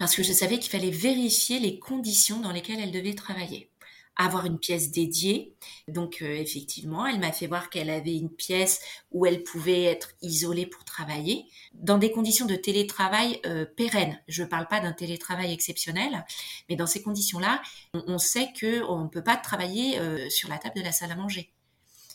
parce 0.00 0.16
que 0.16 0.22
je 0.22 0.32
savais 0.32 0.58
qu'il 0.58 0.70
fallait 0.70 0.90
vérifier 0.90 1.58
les 1.58 1.78
conditions 1.78 2.40
dans 2.40 2.52
lesquelles 2.52 2.80
elle 2.80 2.90
devait 2.90 3.14
travailler. 3.14 3.70
Avoir 4.16 4.46
une 4.46 4.58
pièce 4.58 4.90
dédiée. 4.90 5.54
Donc 5.88 6.22
euh, 6.22 6.36
effectivement, 6.36 7.06
elle 7.06 7.20
m'a 7.20 7.32
fait 7.32 7.46
voir 7.46 7.68
qu'elle 7.68 7.90
avait 7.90 8.16
une 8.16 8.30
pièce 8.30 8.80
où 9.12 9.26
elle 9.26 9.42
pouvait 9.42 9.84
être 9.84 10.12
isolée 10.22 10.64
pour 10.64 10.84
travailler 10.84 11.44
dans 11.74 11.98
des 11.98 12.10
conditions 12.10 12.46
de 12.46 12.56
télétravail 12.56 13.40
euh, 13.44 13.66
pérennes. 13.66 14.18
Je 14.26 14.42
ne 14.42 14.48
parle 14.48 14.68
pas 14.68 14.80
d'un 14.80 14.92
télétravail 14.92 15.52
exceptionnel, 15.52 16.24
mais 16.70 16.76
dans 16.76 16.86
ces 16.86 17.02
conditions-là, 17.02 17.60
on, 17.92 18.18
sait 18.18 18.48
qu'on 18.58 19.04
ne 19.04 19.08
peut 19.08 19.22
pas 19.22 19.36
travailler 19.36 19.98
euh, 19.98 20.30
sur 20.30 20.48
la 20.48 20.56
table 20.56 20.76
de 20.76 20.82
la 20.82 20.92
salle 20.92 21.12
à 21.12 21.16
manger. 21.16 21.52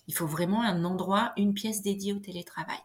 Il 0.08 0.14
faut 0.14 0.28
vraiment 0.28 0.62
un 0.62 0.84
endroit, 0.84 1.34
une 1.38 1.54
pièce 1.54 1.82
dédiée 1.82 2.14
au 2.14 2.20
télétravail. 2.20 2.80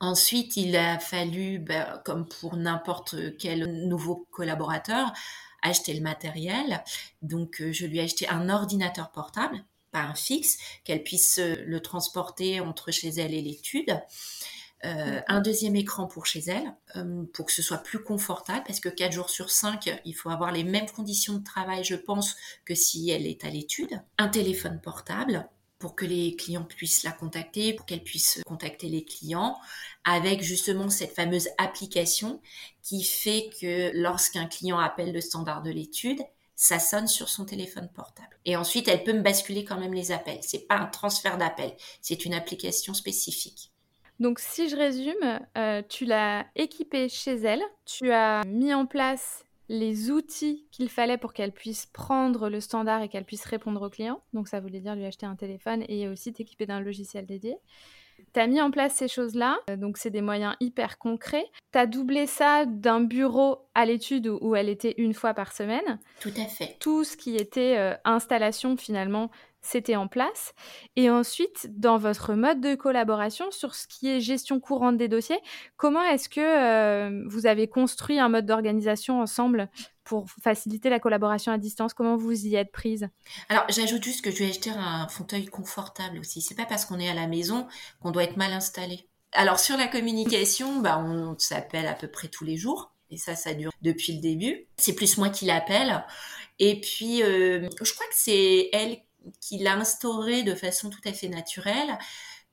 Ensuite, 0.00 0.56
il 0.56 0.76
a 0.76 0.98
fallu, 0.98 1.58
ben, 1.58 2.00
comme 2.04 2.26
pour 2.26 2.56
n'importe 2.56 3.36
quel 3.38 3.86
nouveau 3.88 4.26
collaborateur, 4.30 5.12
acheter 5.62 5.94
le 5.94 6.00
matériel. 6.00 6.82
Donc, 7.22 7.60
euh, 7.60 7.72
je 7.72 7.86
lui 7.86 7.98
ai 7.98 8.02
acheté 8.02 8.28
un 8.28 8.48
ordinateur 8.48 9.10
portable, 9.10 9.64
pas 9.90 10.00
un 10.00 10.14
fixe, 10.14 10.58
qu'elle 10.84 11.02
puisse 11.02 11.38
euh, 11.38 11.56
le 11.66 11.80
transporter 11.80 12.60
entre 12.60 12.90
chez 12.90 13.08
elle 13.08 13.34
et 13.34 13.42
l'étude. 13.42 14.00
Euh, 14.84 15.20
un 15.26 15.40
deuxième 15.40 15.74
écran 15.74 16.06
pour 16.06 16.26
chez 16.26 16.44
elle, 16.46 16.72
pour 17.32 17.46
que 17.46 17.52
ce 17.52 17.62
soit 17.62 17.78
plus 17.78 18.00
confortable, 18.00 18.62
parce 18.64 18.78
que 18.78 18.88
4 18.88 19.10
jours 19.10 19.28
sur 19.28 19.50
5, 19.50 20.00
il 20.04 20.14
faut 20.14 20.30
avoir 20.30 20.52
les 20.52 20.62
mêmes 20.62 20.88
conditions 20.88 21.34
de 21.34 21.42
travail, 21.42 21.82
je 21.82 21.96
pense, 21.96 22.36
que 22.64 22.76
si 22.76 23.10
elle 23.10 23.26
est 23.26 23.44
à 23.44 23.50
l'étude. 23.50 24.00
Un 24.18 24.28
téléphone 24.28 24.80
portable, 24.80 25.48
pour 25.78 25.94
que 25.94 26.04
les 26.04 26.34
clients 26.36 26.64
puissent 26.64 27.04
la 27.04 27.12
contacter, 27.12 27.72
pour 27.72 27.86
qu'elle 27.86 28.02
puisse 28.02 28.40
contacter 28.46 28.88
les 28.88 29.04
clients, 29.04 29.56
avec 30.04 30.42
justement 30.42 30.90
cette 30.90 31.14
fameuse 31.14 31.48
application 31.58 32.40
qui 32.82 33.04
fait 33.04 33.50
que 33.60 33.90
lorsqu'un 33.94 34.46
client 34.46 34.78
appelle 34.78 35.12
le 35.12 35.20
standard 35.20 35.62
de 35.62 35.70
l'étude, 35.70 36.20
ça 36.56 36.80
sonne 36.80 37.06
sur 37.06 37.28
son 37.28 37.44
téléphone 37.44 37.88
portable. 37.94 38.36
Et 38.44 38.56
ensuite, 38.56 38.88
elle 38.88 39.04
peut 39.04 39.12
me 39.12 39.22
basculer 39.22 39.64
quand 39.64 39.78
même 39.78 39.94
les 39.94 40.10
appels. 40.10 40.40
C'est 40.42 40.66
pas 40.66 40.76
un 40.76 40.86
transfert 40.86 41.38
d'appels, 41.38 41.76
c'est 42.02 42.24
une 42.24 42.34
application 42.34 42.94
spécifique. 42.94 43.70
Donc, 44.18 44.40
si 44.40 44.68
je 44.68 44.74
résume, 44.74 45.40
euh, 45.56 45.82
tu 45.88 46.04
l'as 46.04 46.46
équipée 46.56 47.08
chez 47.08 47.36
elle, 47.36 47.62
tu 47.84 48.10
as 48.10 48.42
mis 48.44 48.74
en 48.74 48.86
place 48.86 49.44
les 49.68 50.10
outils 50.10 50.66
qu'il 50.70 50.88
fallait 50.88 51.18
pour 51.18 51.32
qu'elle 51.32 51.52
puisse 51.52 51.86
prendre 51.86 52.48
le 52.48 52.60
standard 52.60 53.02
et 53.02 53.08
qu'elle 53.08 53.24
puisse 53.24 53.44
répondre 53.44 53.82
aux 53.82 53.90
clients. 53.90 54.22
Donc, 54.32 54.48
ça 54.48 54.60
voulait 54.60 54.80
dire 54.80 54.94
lui 54.94 55.04
acheter 55.04 55.26
un 55.26 55.36
téléphone 55.36 55.84
et 55.88 56.08
aussi 56.08 56.32
t'équiper 56.32 56.66
d'un 56.66 56.80
logiciel 56.80 57.26
dédié. 57.26 57.56
Tu 58.34 58.40
as 58.40 58.46
mis 58.46 58.60
en 58.60 58.70
place 58.70 58.94
ces 58.94 59.08
choses-là, 59.08 59.58
euh, 59.70 59.76
donc 59.76 59.96
c'est 59.96 60.10
des 60.10 60.20
moyens 60.20 60.54
hyper 60.60 60.98
concrets. 60.98 61.46
Tu 61.72 61.78
as 61.78 61.86
doublé 61.86 62.26
ça 62.26 62.66
d'un 62.66 63.00
bureau 63.00 63.68
à 63.74 63.86
l'étude 63.86 64.26
où, 64.26 64.56
elle 64.56 64.68
était 64.68 64.94
une 64.98 65.14
fois 65.14 65.34
par 65.34 65.52
semaine. 65.52 65.98
Tout 66.20 66.32
à 66.36 66.46
fait. 66.46 66.76
Tout 66.80 67.04
ce 67.04 67.16
qui 67.16 67.36
était 67.36 67.76
euh, 67.78 67.94
installation 68.04 68.76
finalement, 68.76 69.30
c'était 69.60 69.96
en 69.96 70.08
place. 70.08 70.52
Et 70.96 71.10
ensuite, 71.10 71.68
dans 71.78 71.98
votre 71.98 72.34
mode 72.34 72.60
de 72.60 72.74
collaboration 72.74 73.50
sur 73.50 73.74
ce 73.74 73.86
qui 73.86 74.08
est 74.08 74.20
gestion 74.20 74.60
courante 74.60 74.96
des 74.96 75.08
dossiers, 75.08 75.40
comment 75.76 76.02
est-ce 76.02 76.28
que 76.28 76.40
euh, 76.40 77.24
vous 77.28 77.46
avez 77.46 77.68
construit 77.68 78.18
un 78.18 78.28
mode 78.28 78.46
d'organisation 78.46 79.20
ensemble 79.20 79.68
pour 80.04 80.26
faciliter 80.42 80.90
la 80.90 81.00
collaboration 81.00 81.52
à 81.52 81.58
distance? 81.58 81.94
Comment 81.94 82.16
vous 82.16 82.46
y 82.46 82.56
êtes 82.56 82.72
prise? 82.72 83.08
Alors, 83.48 83.64
j'ajoute 83.68 84.02
juste 84.02 84.24
que 84.24 84.30
je 84.30 84.38
vais 84.38 84.50
acheter 84.50 84.70
un 84.70 85.06
fauteuil 85.08 85.46
confortable 85.46 86.18
aussi. 86.18 86.40
C'est 86.40 86.54
pas 86.54 86.66
parce 86.66 86.84
qu'on 86.84 86.98
est 86.98 87.08
à 87.08 87.14
la 87.14 87.26
maison 87.26 87.66
qu'on 88.00 88.10
doit 88.10 88.24
être 88.24 88.36
mal 88.36 88.52
installé. 88.52 89.08
Alors, 89.32 89.58
sur 89.58 89.76
la 89.76 89.88
communication, 89.88 90.80
bah, 90.80 90.98
on 90.98 91.38
s'appelle 91.38 91.86
à 91.86 91.94
peu 91.94 92.08
près 92.08 92.28
tous 92.28 92.44
les 92.44 92.56
jours. 92.56 92.92
Et 93.10 93.16
ça, 93.16 93.34
ça 93.34 93.54
dure 93.54 93.70
depuis 93.82 94.14
le 94.14 94.20
début. 94.20 94.66
C'est 94.76 94.94
plus 94.94 95.16
moi 95.16 95.30
qui 95.30 95.46
l'appelle. 95.46 96.04
Et 96.58 96.80
puis, 96.80 97.22
euh, 97.22 97.68
je 97.80 97.92
crois 97.92 98.06
que 98.06 98.14
c'est 98.14 98.68
elle 98.72 98.98
qui 99.40 99.58
l'a 99.58 99.74
instauré 99.74 100.42
de 100.42 100.54
façon 100.54 100.90
tout 100.90 101.00
à 101.04 101.12
fait 101.12 101.28
naturelle. 101.28 101.98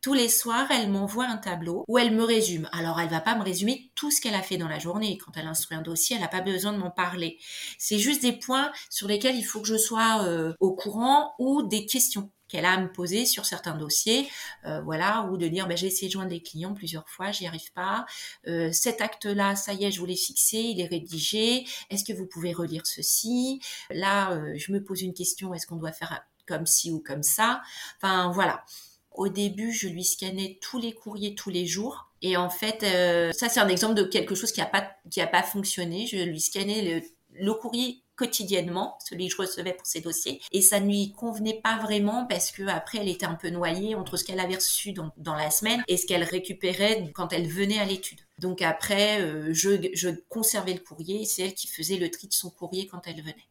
Tous 0.05 0.13
les 0.13 0.29
soirs, 0.29 0.69
elle 0.69 0.91
m'envoie 0.91 1.25
un 1.25 1.37
tableau 1.37 1.83
où 1.87 1.97
elle 1.97 2.13
me 2.13 2.23
résume. 2.23 2.69
Alors, 2.71 2.99
elle 2.99 3.09
va 3.09 3.21
pas 3.21 3.35
me 3.35 3.41
résumer 3.41 3.89
tout 3.95 4.11
ce 4.11 4.21
qu'elle 4.21 4.35
a 4.35 4.43
fait 4.43 4.57
dans 4.57 4.67
la 4.67 4.77
journée. 4.77 5.17
Quand 5.17 5.31
elle 5.35 5.47
instruit 5.47 5.75
un 5.75 5.81
dossier, 5.81 6.15
elle 6.15 6.21
n'a 6.21 6.27
pas 6.27 6.41
besoin 6.41 6.73
de 6.73 6.77
m'en 6.77 6.91
parler. 6.91 7.39
C'est 7.79 7.97
juste 7.97 8.21
des 8.21 8.33
points 8.33 8.71
sur 8.91 9.07
lesquels 9.07 9.35
il 9.35 9.41
faut 9.41 9.61
que 9.61 9.67
je 9.67 9.77
sois 9.77 10.23
euh, 10.23 10.53
au 10.59 10.75
courant 10.75 11.33
ou 11.39 11.63
des 11.63 11.87
questions 11.87 12.29
qu'elle 12.47 12.65
a 12.65 12.73
à 12.73 12.79
me 12.79 12.91
poser 12.93 13.25
sur 13.25 13.47
certains 13.47 13.75
dossiers, 13.75 14.29
euh, 14.65 14.79
voilà, 14.81 15.27
ou 15.31 15.37
de 15.37 15.47
dire 15.47 15.67
ben, 15.67 15.75
j'ai 15.75 15.87
essayé 15.87 16.07
de 16.07 16.13
joindre 16.13 16.29
des 16.29 16.43
clients 16.43 16.75
plusieurs 16.75 17.09
fois, 17.09 17.31
j'y 17.31 17.47
arrive 17.47 17.73
pas. 17.73 18.05
Euh, 18.45 18.71
cet 18.71 19.01
acte-là, 19.01 19.55
ça 19.55 19.73
y 19.73 19.85
est, 19.85 19.91
je 19.91 19.99
vous 19.99 20.05
l'ai 20.05 20.15
fixé, 20.15 20.59
il 20.59 20.79
est 20.79 20.85
rédigé. 20.85 21.65
Est-ce 21.89 22.03
que 22.03 22.13
vous 22.13 22.27
pouvez 22.27 22.53
relire 22.53 22.85
ceci? 22.85 23.59
Là, 23.89 24.39
je 24.55 24.71
me 24.71 24.83
pose 24.83 25.01
une 25.01 25.15
question 25.15 25.55
est-ce 25.55 25.65
qu'on 25.65 25.77
doit 25.77 25.91
faire 25.91 26.11
comme 26.47 26.65
ci 26.65 26.91
ou 26.91 26.99
comme 26.99 27.23
ça. 27.23 27.61
Enfin 27.97 28.31
voilà. 28.31 28.63
Au 29.11 29.29
début, 29.29 29.71
je 29.71 29.87
lui 29.87 30.03
scannais 30.03 30.59
tous 30.61 30.77
les 30.77 30.93
courriers 30.93 31.35
tous 31.35 31.49
les 31.49 31.65
jours. 31.65 32.09
Et 32.21 32.37
en 32.37 32.49
fait, 32.49 32.83
euh, 32.83 33.31
ça 33.33 33.49
c'est 33.49 33.59
un 33.59 33.69
exemple 33.69 33.93
de 33.93 34.03
quelque 34.03 34.35
chose 34.35 34.51
qui 34.51 34.59
n'a 34.59 34.65
pas 34.65 34.91
qui 35.09 35.21
pas 35.25 35.43
fonctionné. 35.43 36.07
Je 36.07 36.17
lui 36.17 36.41
scannais 36.41 37.03
le, 37.31 37.53
courrier 37.53 38.01
quotidiennement, 38.15 38.97
celui 39.05 39.27
que 39.27 39.33
je 39.33 39.41
recevais 39.41 39.73
pour 39.73 39.85
ses 39.85 39.99
dossiers, 39.99 40.41
et 40.53 40.61
ça 40.61 40.79
ne 40.79 40.85
lui 40.85 41.11
convenait 41.11 41.59
pas 41.61 41.77
vraiment 41.79 42.25
parce 42.25 42.49
que 42.49 42.63
après 42.63 42.99
elle 42.99 43.09
était 43.09 43.25
un 43.25 43.35
peu 43.35 43.49
noyée 43.49 43.93
entre 43.93 44.15
ce 44.15 44.23
qu'elle 44.23 44.39
avait 44.39 44.55
reçu 44.55 44.93
dans, 44.93 45.11
dans 45.17 45.35
la 45.35 45.51
semaine 45.51 45.83
et 45.89 45.97
ce 45.97 46.05
qu'elle 46.05 46.23
récupérait 46.23 47.11
quand 47.13 47.33
elle 47.33 47.47
venait 47.47 47.79
à 47.79 47.85
l'étude. 47.85 48.21
Donc 48.39 48.61
après, 48.61 49.21
euh, 49.21 49.53
je, 49.53 49.89
je 49.93 50.09
conservais 50.29 50.73
le 50.73 50.79
courrier, 50.79 51.25
c'est 51.25 51.43
elle 51.43 51.53
qui 51.53 51.67
faisait 51.67 51.97
le 51.97 52.09
tri 52.09 52.27
de 52.27 52.33
son 52.33 52.49
courrier 52.49 52.87
quand 52.87 53.01
elle 53.05 53.21
venait. 53.21 53.47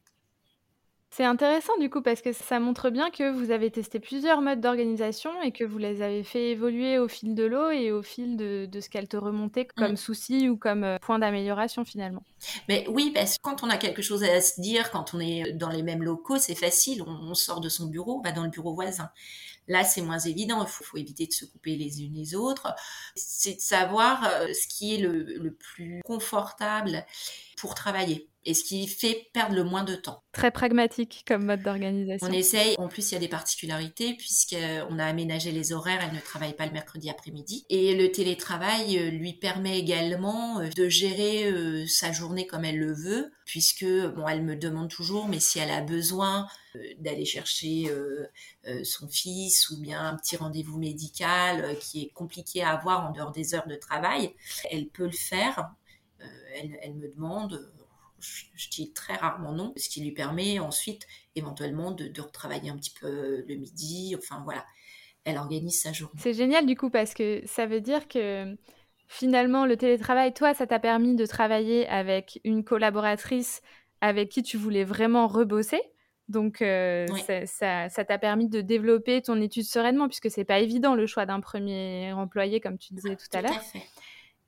C'est 1.16 1.24
intéressant 1.24 1.78
du 1.78 1.90
coup 1.90 2.02
parce 2.02 2.22
que 2.22 2.32
ça 2.32 2.58
montre 2.58 2.90
bien 2.90 3.08
que 3.08 3.30
vous 3.30 3.52
avez 3.52 3.70
testé 3.70 4.00
plusieurs 4.00 4.40
modes 4.40 4.60
d'organisation 4.60 5.30
et 5.42 5.52
que 5.52 5.62
vous 5.62 5.78
les 5.78 6.02
avez 6.02 6.24
fait 6.24 6.50
évoluer 6.50 6.98
au 6.98 7.06
fil 7.06 7.36
de 7.36 7.44
l'eau 7.44 7.70
et 7.70 7.92
au 7.92 8.02
fil 8.02 8.36
de, 8.36 8.68
ce 8.80 8.88
qu'elle 8.88 9.06
te 9.06 9.16
remontait 9.16 9.64
comme 9.76 9.92
mmh. 9.92 9.96
souci 9.96 10.48
ou 10.48 10.56
comme 10.56 10.82
euh, 10.82 10.98
point 10.98 11.20
d'amélioration 11.20 11.84
finalement. 11.84 12.24
Mais 12.68 12.84
oui, 12.88 13.12
parce 13.14 13.34
que 13.34 13.42
quand 13.42 13.62
on 13.62 13.70
a 13.70 13.76
quelque 13.76 14.02
chose 14.02 14.24
à 14.24 14.40
se 14.40 14.60
dire, 14.60 14.90
quand 14.90 15.14
on 15.14 15.20
est 15.20 15.52
dans 15.52 15.70
les 15.70 15.84
mêmes 15.84 16.02
locaux, 16.02 16.38
c'est 16.38 16.56
facile, 16.56 17.04
on, 17.06 17.32
sort 17.34 17.60
de 17.60 17.68
son 17.68 17.86
bureau, 17.86 18.18
on 18.18 18.20
va 18.20 18.32
dans 18.32 18.42
le 18.42 18.50
bureau 18.50 18.74
voisin. 18.74 19.08
Là, 19.68 19.84
c'est 19.84 20.02
moins 20.02 20.18
évident, 20.18 20.64
il 20.64 20.68
faut, 20.68 20.96
éviter 20.96 21.28
de 21.28 21.32
se 21.32 21.44
couper 21.44 21.76
les 21.76 22.02
unes 22.02 22.14
les 22.14 22.34
autres. 22.34 22.74
C'est 23.14 23.54
de 23.54 23.60
savoir 23.60 24.24
euh, 24.24 24.48
ce 24.52 24.66
qui 24.66 24.96
est 24.96 24.98
le 24.98 25.54
plus 25.54 26.02
confortable 26.04 27.06
pour 27.56 27.74
travailler 27.74 28.28
et 28.46 28.54
ce 28.54 28.64
qui 28.64 28.86
fait 28.86 29.28
perdre 29.32 29.54
le 29.54 29.64
moins 29.64 29.84
de 29.84 29.94
temps. 29.94 30.22
Très 30.32 30.50
pragmatique 30.50 31.24
comme 31.26 31.44
mode 31.44 31.62
d'organisation. 31.62 32.26
On 32.26 32.32
essaye, 32.32 32.74
en 32.78 32.88
plus 32.88 33.10
il 33.10 33.14
y 33.14 33.16
a 33.16 33.20
des 33.20 33.28
particularités 33.28 34.14
puisqu'on 34.14 34.98
a 34.98 35.04
aménagé 35.04 35.52
les 35.52 35.72
horaires, 35.72 36.00
elle 36.02 36.14
ne 36.14 36.20
travaille 36.20 36.54
pas 36.54 36.66
le 36.66 36.72
mercredi 36.72 37.08
après-midi. 37.08 37.64
Et 37.70 37.94
le 37.94 38.10
télétravail 38.10 38.98
euh, 38.98 39.10
lui 39.10 39.34
permet 39.34 39.78
également 39.78 40.60
euh, 40.60 40.68
de 40.76 40.88
gérer 40.88 41.50
euh, 41.50 41.86
sa 41.86 42.12
journée 42.12 42.46
comme 42.46 42.64
elle 42.64 42.78
le 42.78 42.92
veut, 42.92 43.32
puisque, 43.44 43.84
bon, 43.84 44.28
elle 44.28 44.42
me 44.42 44.56
demande 44.56 44.90
toujours, 44.90 45.28
mais 45.28 45.40
si 45.40 45.58
elle 45.58 45.70
a 45.70 45.80
besoin 45.80 46.46
d'aller 46.98 47.24
chercher 47.24 47.88
son 48.82 49.06
fils 49.06 49.70
ou 49.70 49.80
bien 49.80 50.08
un 50.08 50.16
petit 50.16 50.36
rendez-vous 50.36 50.78
médical 50.78 51.76
qui 51.78 52.02
est 52.02 52.08
compliqué 52.08 52.62
à 52.62 52.70
avoir 52.70 53.08
en 53.08 53.12
dehors 53.12 53.30
des 53.30 53.54
heures 53.54 53.68
de 53.68 53.76
travail, 53.76 54.34
elle 54.70 54.88
peut 54.88 55.04
le 55.04 55.12
faire. 55.12 55.70
Elle, 56.54 56.78
elle, 56.82 56.94
me 56.94 57.08
demande, 57.08 57.70
je 58.20 58.70
dis 58.70 58.92
très 58.92 59.14
rarement 59.14 59.52
non, 59.52 59.72
ce 59.76 59.88
qui 59.88 60.02
lui 60.02 60.12
permet 60.12 60.58
ensuite 60.58 61.06
éventuellement 61.36 61.90
de, 61.90 62.10
retravailler 62.20 62.70
un 62.70 62.76
petit 62.76 62.94
peu 62.98 63.44
le 63.46 63.54
midi. 63.56 64.14
Enfin 64.16 64.40
voilà, 64.44 64.64
elle 65.24 65.38
organise 65.38 65.80
sa 65.80 65.92
journée. 65.92 66.18
C'est 66.18 66.34
génial 66.34 66.66
du 66.66 66.76
coup 66.76 66.90
parce 66.90 67.14
que 67.14 67.42
ça 67.46 67.66
veut 67.66 67.80
dire 67.80 68.08
que 68.08 68.56
finalement 69.08 69.66
le 69.66 69.76
télétravail, 69.76 70.32
toi, 70.32 70.54
ça 70.54 70.66
t'a 70.66 70.78
permis 70.78 71.14
de 71.14 71.26
travailler 71.26 71.86
avec 71.88 72.40
une 72.44 72.64
collaboratrice 72.64 73.62
avec 74.00 74.28
qui 74.28 74.42
tu 74.42 74.56
voulais 74.56 74.84
vraiment 74.84 75.26
rebosser. 75.26 75.80
Donc, 76.28 76.62
euh, 76.62 77.06
ça 77.44 77.88
t'a 77.88 78.18
permis 78.18 78.48
de 78.48 78.62
développer 78.62 79.20
ton 79.20 79.40
étude 79.40 79.64
sereinement, 79.64 80.08
puisque 80.08 80.30
c'est 80.30 80.44
pas 80.44 80.58
évident 80.58 80.94
le 80.94 81.06
choix 81.06 81.26
d'un 81.26 81.40
premier 81.40 82.12
employé, 82.12 82.60
comme 82.60 82.78
tu 82.78 82.94
disais 82.94 83.14
tout, 83.16 83.26
à 83.36 83.42
l'heure. 83.42 83.60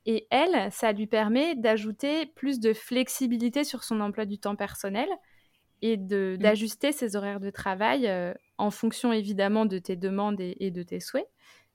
Et 0.09 0.25
elle, 0.31 0.71
ça 0.71 0.93
lui 0.93 1.05
permet 1.05 1.53
d'ajouter 1.55 2.25
plus 2.27 2.61
de 2.61 2.73
flexibilité 2.73 3.65
sur 3.65 3.83
son 3.83 3.99
emploi 3.99 4.25
du 4.25 4.39
temps 4.39 4.55
personnel 4.55 5.09
et 5.81 5.97
mmh. 5.97 6.37
d'ajuster 6.37 6.93
ses 6.93 7.17
horaires 7.17 7.41
de 7.41 7.49
travail 7.49 8.07
euh, 8.07 8.33
en 8.57 8.71
fonction 8.71 9.11
évidemment 9.11 9.65
de 9.65 9.77
tes 9.77 9.97
demandes 9.97 10.39
et, 10.39 10.71
de 10.71 10.81
tes 10.81 11.01
souhaits, 11.01 11.27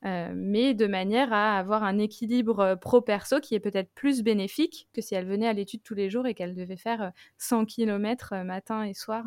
euh, 0.04 0.32
mais 0.34 0.74
de 0.74 0.86
manière 0.86 1.32
à 1.32 1.58
avoir 1.58 1.84
un 1.84 1.98
équilibre 1.98 2.60
euh, 2.60 2.76
pro-perso 2.76 3.40
qui 3.40 3.54
est 3.54 3.60
peut-être 3.60 3.92
plus 3.94 4.22
bénéfique 4.22 4.88
que 4.92 5.00
si 5.00 5.14
elle 5.14 5.26
venait 5.26 5.48
à 5.48 5.52
l'étude 5.52 5.82
tous 5.82 5.94
les 5.94 6.10
jours 6.10 6.26
et 6.26 6.34
qu'elle 6.34 6.54
devait 6.54 6.76
faire 6.76 7.12
100 7.38 7.66
km 7.66 8.34
matin 8.44 8.84
et 8.84 8.94
soir 8.94 9.24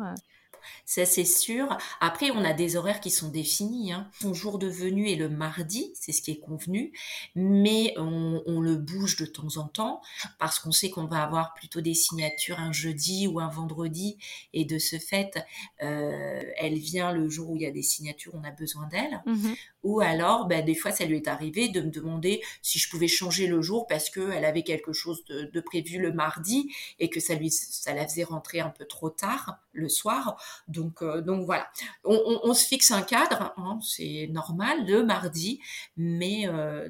ça 0.84 1.04
c'est 1.04 1.24
sûr. 1.24 1.76
Après, 2.00 2.30
on 2.30 2.44
a 2.44 2.52
des 2.52 2.76
horaires 2.76 3.00
qui 3.00 3.10
sont 3.10 3.28
définis. 3.28 3.92
Hein. 3.92 4.08
Son 4.20 4.34
jour 4.34 4.58
de 4.58 4.68
venue 4.68 5.10
est 5.10 5.16
le 5.16 5.28
mardi, 5.28 5.92
c'est 5.94 6.12
ce 6.12 6.22
qui 6.22 6.32
est 6.32 6.40
convenu, 6.40 6.92
mais 7.34 7.94
on, 7.96 8.60
le 8.60 8.76
bouge 8.76 9.16
de 9.16 9.26
temps 9.26 9.58
en 9.58 9.68
temps 9.68 10.00
parce 10.38 10.58
qu'on 10.58 10.72
sait 10.72 10.90
qu'on 10.90 11.04
va 11.04 11.22
avoir 11.22 11.54
plutôt 11.54 11.80
des 11.80 11.94
signatures 11.94 12.58
un 12.58 12.72
jeudi 12.72 13.28
ou 13.28 13.38
un 13.38 13.48
vendredi, 13.48 14.18
et 14.52 14.64
de 14.64 14.78
ce 14.78 14.96
fait, 14.98 15.44
euh, 15.82 16.42
elle 16.56 16.74
vient 16.74 17.12
le 17.12 17.28
jour 17.28 17.50
où 17.50 17.56
il 17.56 17.62
y 17.62 17.66
a 17.66 17.70
des 17.70 17.82
signatures, 17.82 18.34
on 18.34 18.44
a 18.44 18.50
besoin 18.50 18.86
d'elle. 18.88 19.22
Mmh 19.26 19.54
ou 19.86 20.00
alors, 20.00 20.46
ben, 20.48 20.64
des 20.66 20.74
fois, 20.74 20.90
ça 20.90 21.06
lui 21.06 21.16
est 21.16 21.28
arrivé 21.28 21.68
de 21.68 21.80
me 21.80 21.90
demander 21.90 22.42
si 22.60 22.78
je 22.78 22.90
pouvais 22.90 23.08
changer 23.08 23.46
le 23.46 23.62
jour 23.62 23.86
parce 23.86 24.10
qu'elle 24.10 24.44
avait 24.44 24.62
quelque 24.62 24.92
chose 24.92 25.24
de, 25.24 25.60
prévu 25.60 25.98
le 25.98 26.12
mardi 26.12 26.70
et 26.98 27.08
que 27.08 27.20
ça 27.20 27.34
lui, 27.34 27.50
ça 27.50 27.94
la 27.94 28.06
faisait 28.06 28.24
rentrer 28.24 28.60
un 28.60 28.68
peu 28.68 28.84
trop 28.84 29.08
tard 29.08 29.58
le 29.72 29.88
soir. 29.88 30.38
Donc, 30.68 31.02
euh, 31.02 31.20
donc 31.22 31.46
voilà. 31.46 31.68
On, 32.04 32.52
se 32.54 32.66
fixe 32.66 32.90
un 32.90 33.02
cadre, 33.02 33.54
hein, 33.56 33.78
c'est 33.82 34.28
normal, 34.30 34.86
le 34.86 35.04
mardi, 35.04 35.60
mais 35.96 36.48
euh, 36.48 36.88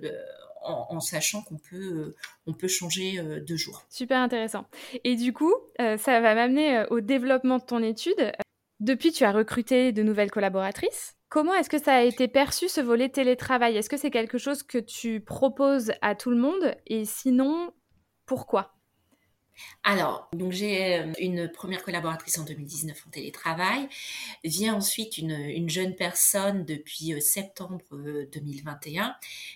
en, 0.62 1.00
sachant 1.00 1.42
qu'on 1.42 1.58
peut, 1.58 2.14
on 2.46 2.52
peut 2.52 2.68
changer 2.68 3.18
euh, 3.18 3.40
de 3.40 3.56
jour. 3.56 3.84
Super 3.90 4.18
intéressant. 4.18 4.66
Et 5.04 5.16
du 5.16 5.32
coup, 5.32 5.54
ça 5.78 6.20
va 6.20 6.34
m'amener 6.34 6.84
au 6.90 7.00
développement 7.00 7.58
de 7.58 7.64
ton 7.64 7.82
étude. 7.82 8.32
Depuis, 8.80 9.12
tu 9.12 9.24
as 9.24 9.32
recruté 9.32 9.92
de 9.92 10.02
nouvelles 10.02 10.30
collaboratrices. 10.30 11.15
Comment 11.28 11.54
est-ce 11.54 11.70
que 11.70 11.82
ça 11.82 11.96
a 11.96 12.02
été 12.02 12.28
perçu 12.28 12.68
ce 12.68 12.80
volet 12.80 13.08
télétravail? 13.08 13.76
Est-ce 13.76 13.90
que 13.90 13.96
c'est 13.96 14.10
quelque 14.10 14.38
chose 14.38 14.62
que 14.62 14.78
tu 14.78 15.20
proposes 15.20 15.92
à 16.00 16.14
tout 16.14 16.30
le 16.30 16.36
monde? 16.36 16.76
Et 16.86 17.04
sinon, 17.04 17.72
pourquoi? 18.26 18.76
Alors, 19.82 20.28
donc 20.32 20.52
j'ai 20.52 20.98
euh, 20.98 21.12
une 21.18 21.50
première 21.50 21.82
collaboratrice 21.82 22.38
en 22.38 22.44
2019 22.44 23.06
en 23.06 23.10
télétravail. 23.10 23.88
Vient 24.44 24.74
ensuite 24.74 25.18
une, 25.18 25.68
jeune 25.68 25.94
personne 25.94 26.64
depuis 26.64 27.14
euh, 27.14 27.20
septembre 27.20 27.80
2021 27.90 29.04
euh, 29.04 29.12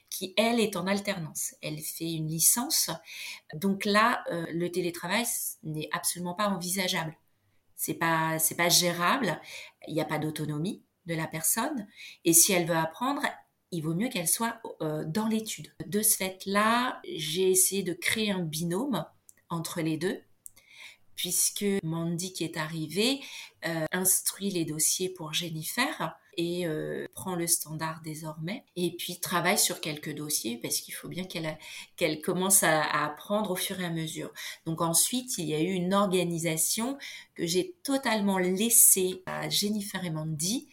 qui, 0.08 0.34
elle, 0.36 0.58
est 0.58 0.76
en 0.76 0.86
alternance. 0.86 1.54
Elle 1.62 1.78
fait 1.78 2.12
une 2.12 2.28
licence. 2.28 2.90
Donc 3.54 3.84
là, 3.84 4.24
le 4.28 4.68
télétravail 4.68 5.24
n'est 5.62 5.88
absolument 5.92 6.34
pas 6.34 6.48
envisageable 6.48 7.16
C'est 7.76 7.94
pas, 7.94 8.38
pas 8.56 8.68
gérable. 8.68 9.40
Il 9.86 9.94
n'y 9.94 10.00
a 10.00 10.04
pas 10.04 10.18
d'autonomie 10.18 10.82
de 11.06 11.14
la 11.14 11.26
personne. 11.26 11.86
Et 12.24 12.32
si 12.32 12.52
elle 12.52 12.66
veut 12.66 12.76
apprendre, 12.76 13.22
il 13.70 13.82
vaut 13.82 13.94
mieux 13.94 14.08
qu'elle 14.08 14.28
soit 14.28 14.60
euh, 14.82 15.04
dans 15.04 15.28
l'étude. 15.28 15.72
De 15.86 16.02
ce 16.02 16.16
fait-là, 16.16 17.00
j'ai 17.04 17.50
essayé 17.50 17.82
de 17.82 17.92
créer 17.92 18.30
un 18.30 18.42
binôme 18.42 19.04
entre 19.48 19.80
les 19.80 19.96
deux 19.96 20.20
puisque 21.20 21.66
Mandy 21.82 22.32
qui 22.32 22.44
est 22.44 22.56
arrivée 22.56 23.20
euh, 23.66 23.84
instruit 23.92 24.48
les 24.48 24.64
dossiers 24.64 25.10
pour 25.10 25.34
Jennifer 25.34 26.18
et 26.38 26.66
euh, 26.66 27.06
prend 27.12 27.34
le 27.34 27.46
standard 27.46 28.00
désormais 28.02 28.64
et 28.74 28.96
puis 28.96 29.20
travaille 29.20 29.58
sur 29.58 29.82
quelques 29.82 30.14
dossiers 30.14 30.56
parce 30.56 30.80
qu'il 30.80 30.94
faut 30.94 31.08
bien 31.08 31.24
qu'elle 31.24 31.58
qu'elle 31.96 32.22
commence 32.22 32.62
à, 32.62 33.04
apprendre 33.04 33.50
au 33.50 33.56
fur 33.56 33.78
et 33.80 33.84
à 33.84 33.90
mesure. 33.90 34.32
Donc 34.64 34.80
ensuite, 34.80 35.36
il 35.36 35.44
y 35.44 35.54
a 35.54 35.60
eu 35.60 35.72
une 35.72 35.92
organisation 35.92 36.96
que 37.34 37.44
j'ai 37.44 37.74
totalement 37.82 38.38
laissée 38.38 39.22
à 39.26 39.50
Jennifer 39.50 40.02
et 40.02 40.10
Mandy 40.10 40.70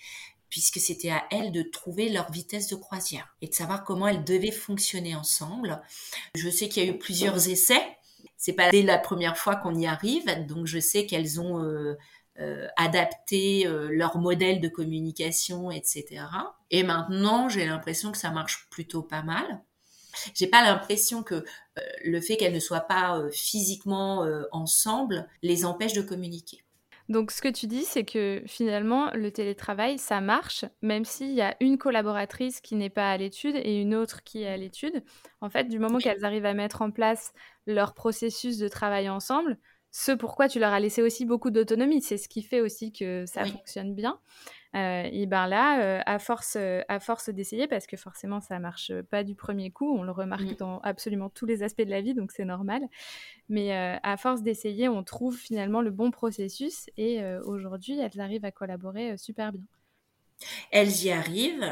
puisque 0.50 0.80
c'était 0.80 1.10
à 1.10 1.28
elles 1.30 1.52
de 1.52 1.62
trouver 1.62 2.08
leur 2.08 2.32
vitesse 2.32 2.70
de 2.70 2.78
croisière 2.78 3.36
et 3.42 3.48
de 3.48 3.54
savoir 3.54 3.84
comment 3.84 4.08
elles 4.08 4.24
devaient 4.24 4.52
fonctionner 4.52 5.14
ensemble. 5.14 5.82
Je 6.36 6.50
sais 6.50 6.70
qu'il 6.70 6.86
y 6.86 6.88
a 6.88 6.90
eu 6.90 6.98
plusieurs 6.98 7.50
essais 7.50 7.97
c'est 8.38 8.54
pas 8.54 8.70
dès 8.70 8.84
la 8.84 9.00
première 9.00 9.36
fois 9.36 9.56
qu'on 9.56 9.76
y 9.76 9.88
arrive, 9.88 10.26
donc 10.48 10.68
je 10.68 10.80
sais 10.80 11.08
qu'elles 11.08 11.42
ont 11.42 11.64
euh, 11.64 11.98
euh, 12.40 12.68
adapté 12.78 13.66
euh, 13.66 13.90
leur 13.92 14.20
modèle 14.20 14.62
de 14.62 14.68
communication, 14.70 15.72
etc. 15.72 16.24
Et 16.70 16.84
maintenant, 16.84 17.50
j'ai 17.50 17.66
l'impression 17.66 18.12
que 18.12 18.18
ça 18.18 18.30
marche 18.30 18.68
plutôt 18.70 19.02
pas 19.02 19.24
mal. 19.24 19.64
J'ai 20.34 20.48
pas 20.48 20.64
l'impression 20.64 21.22
que 21.22 21.46
le 22.04 22.22
fait 22.22 22.38
qu'elles 22.38 22.54
ne 22.54 22.60
soient 22.60 22.80
pas 22.80 23.22
physiquement 23.32 24.28
ensemble 24.52 25.28
les 25.44 25.64
empêche 25.64 25.94
de 25.94 26.02
communiquer. 26.02 26.64
Donc 27.10 27.32
ce 27.32 27.42
que 27.42 27.48
tu 27.48 27.68
dis, 27.68 27.84
c'est 27.84 28.04
que 28.04 28.44
finalement, 28.48 29.12
le 29.14 29.32
télétravail, 29.32 29.98
ça 29.98 30.20
marche, 30.20 30.66
même 30.82 31.06
s'il 31.06 31.32
y 31.32 31.42
a 31.42 31.56
une 31.62 31.78
collaboratrice 31.78 32.60
qui 32.60 32.76
n'est 32.76 32.90
pas 32.90 33.12
à 33.12 33.18
l'étude 33.18 33.56
et 33.56 33.82
une 33.82 33.96
autre 33.96 34.24
qui 34.24 34.44
est 34.44 34.48
à 34.48 34.58
l'étude. 34.58 35.04
En 35.40 35.50
fait, 35.50 35.66
du 35.66 35.80
moment 35.80 36.00
qu'elles 36.00 36.26
arrivent 36.26 36.46
à 36.46 36.54
mettre 36.54 36.82
en 36.82 36.92
place 36.92 37.34
leur 37.66 37.94
processus 37.94 38.58
de 38.58 38.68
travail 38.68 39.10
ensemble, 39.10 39.58
ce 39.92 40.12
pourquoi 40.12 40.50
tu 40.50 40.60
leur 40.60 40.74
as 40.74 40.80
laissé 40.80 41.02
aussi 41.02 41.26
beaucoup 41.26 41.50
d'autonomie, 41.50 42.02
c'est 42.02 42.18
ce 42.18 42.28
qui 42.28 42.44
fait 42.44 42.62
aussi 42.62 42.92
que 42.92 43.26
ça 43.26 43.46
fonctionne 43.46 43.96
bien. 43.96 44.20
Euh, 44.76 45.10
et 45.12 45.26
ben 45.26 45.48
là, 45.48 45.82
euh, 45.82 46.02
à 46.06 46.20
force, 46.20 46.56
euh, 46.58 46.82
à 46.88 47.00
force 47.00 47.30
d'essayer, 47.30 47.68
parce 47.68 47.88
que 47.88 47.96
forcément 47.98 48.42
ça 48.42 48.60
marche 48.60 48.92
pas 49.10 49.24
du 49.24 49.36
premier 49.36 49.72
coup, 49.72 49.98
on 49.98 50.04
le 50.04 50.12
remarque 50.12 50.52
mmh. 50.52 50.56
dans 50.56 50.80
absolument 50.80 51.30
tous 51.30 51.46
les 51.46 51.64
aspects 51.64 51.84
de 51.84 51.90
la 51.90 52.02
vie, 52.02 52.14
donc 52.14 52.32
c'est 52.32 52.46
normal. 52.46 52.82
Mais 53.50 53.72
à 53.72 54.18
force 54.18 54.42
d'essayer, 54.42 54.90
on 54.90 55.04
trouve 55.04 55.38
finalement 55.38 55.82
le 55.82 55.90
bon 55.90 56.12
processus 56.12 56.90
et 56.98 57.24
aujourd'hui, 57.46 57.98
elles 57.98 58.20
arrivent 58.20 58.44
à 58.44 58.52
collaborer 58.52 59.18
super 59.18 59.54
bien. 59.54 59.62
Elles 60.72 61.04
y 61.04 61.12
arrivent. 61.12 61.66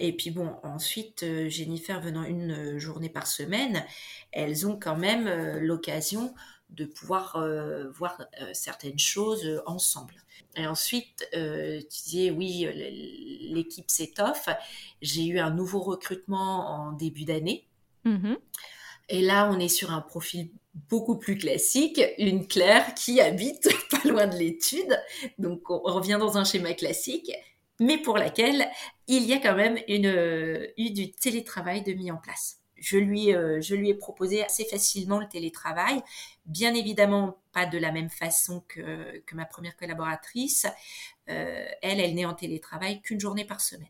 et 0.00 0.12
puis 0.12 0.30
bon, 0.30 0.54
ensuite, 0.62 1.24
Jennifer 1.48 2.00
venant 2.00 2.22
une 2.22 2.78
journée 2.78 3.08
par 3.08 3.26
semaine, 3.26 3.84
elles 4.30 4.68
ont 4.68 4.78
quand 4.78 4.96
même 4.96 5.28
l'occasion 5.58 6.32
de 6.70 6.84
pouvoir 6.84 7.38
voir 7.94 8.18
certaines 8.52 8.98
choses 8.98 9.62
ensemble. 9.66 10.14
Et 10.56 10.66
ensuite, 10.66 11.28
euh, 11.34 11.80
tu 11.80 12.02
disais, 12.04 12.30
oui, 12.30 12.66
l'équipe 13.50 13.90
s'étoffe. 13.90 14.48
J'ai 15.02 15.26
eu 15.26 15.38
un 15.38 15.50
nouveau 15.50 15.80
recrutement 15.80 16.68
en 16.68 16.92
début 16.92 17.24
d'année. 17.24 17.68
Mm-hmm. 18.06 18.38
Et 19.10 19.20
là, 19.20 19.50
on 19.52 19.60
est 19.60 19.68
sur 19.68 19.92
un 19.92 20.00
profil 20.00 20.50
beaucoup 20.88 21.16
plus 21.16 21.36
classique, 21.36 22.00
une 22.18 22.46
Claire 22.46 22.94
qui 22.94 23.20
habite 23.20 23.68
pas 23.90 24.08
loin 24.08 24.26
de 24.26 24.36
l'étude. 24.36 24.98
Donc, 25.38 25.70
on 25.70 25.80
revient 25.80 26.16
dans 26.18 26.38
un 26.38 26.44
schéma 26.44 26.72
classique, 26.72 27.30
mais 27.78 27.98
pour 27.98 28.16
laquelle 28.16 28.66
il 29.06 29.24
y 29.24 29.34
a 29.34 29.38
quand 29.38 29.54
même 29.54 29.78
une, 29.88 30.68
eu 30.78 30.90
du 30.90 31.12
télétravail 31.12 31.82
de 31.82 31.92
mis 31.92 32.10
en 32.10 32.16
place 32.16 32.60
je 32.78 32.98
lui, 32.98 33.34
euh, 33.34 33.60
je 33.60 33.74
lui 33.74 33.90
ai 33.90 33.94
proposé 33.94 34.44
assez 34.44 34.64
facilement 34.64 35.18
le 35.18 35.28
télétravail. 35.28 36.02
Bien 36.44 36.74
évidemment, 36.74 37.38
pas 37.52 37.66
de 37.66 37.78
la 37.78 37.92
même 37.92 38.10
façon 38.10 38.62
que, 38.68 39.18
que 39.20 39.34
ma 39.34 39.46
première 39.46 39.76
collaboratrice. 39.76 40.66
Euh, 41.28 41.66
elle, 41.82 42.00
elle 42.00 42.14
n'est 42.14 42.24
en 42.24 42.34
télétravail 42.34 43.00
qu'une 43.00 43.20
journée 43.20 43.44
par 43.44 43.60
semaine. 43.60 43.88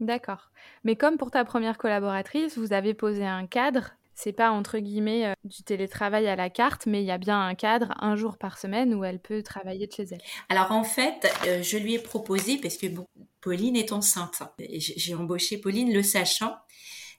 D'accord. 0.00 0.50
Mais 0.82 0.96
comme 0.96 1.16
pour 1.16 1.30
ta 1.30 1.44
première 1.44 1.78
collaboratrice, 1.78 2.58
vous 2.58 2.72
avez 2.72 2.94
posé 2.94 3.24
un 3.24 3.46
cadre. 3.46 3.92
C'est 4.16 4.32
pas 4.32 4.50
entre 4.50 4.78
guillemets 4.78 5.26
euh, 5.26 5.32
du 5.44 5.64
télétravail 5.64 6.28
à 6.28 6.36
la 6.36 6.50
carte, 6.50 6.86
mais 6.86 7.02
il 7.02 7.06
y 7.06 7.10
a 7.10 7.18
bien 7.18 7.40
un 7.40 7.54
cadre, 7.54 7.94
un 7.98 8.14
jour 8.14 8.38
par 8.38 8.58
semaine, 8.58 8.94
où 8.94 9.02
elle 9.02 9.18
peut 9.18 9.42
travailler 9.42 9.86
de 9.86 9.92
chez 9.92 10.04
elle. 10.04 10.20
Alors 10.48 10.70
en 10.70 10.84
fait, 10.84 11.26
je 11.62 11.78
lui 11.78 11.94
ai 11.94 11.98
proposé, 11.98 12.58
parce 12.58 12.76
que 12.76 12.86
bon, 12.86 13.06
Pauline 13.40 13.76
est 13.76 13.90
enceinte, 13.90 14.42
j'ai 14.58 15.14
embauché 15.14 15.58
Pauline 15.58 15.92
le 15.92 16.04
sachant, 16.04 16.56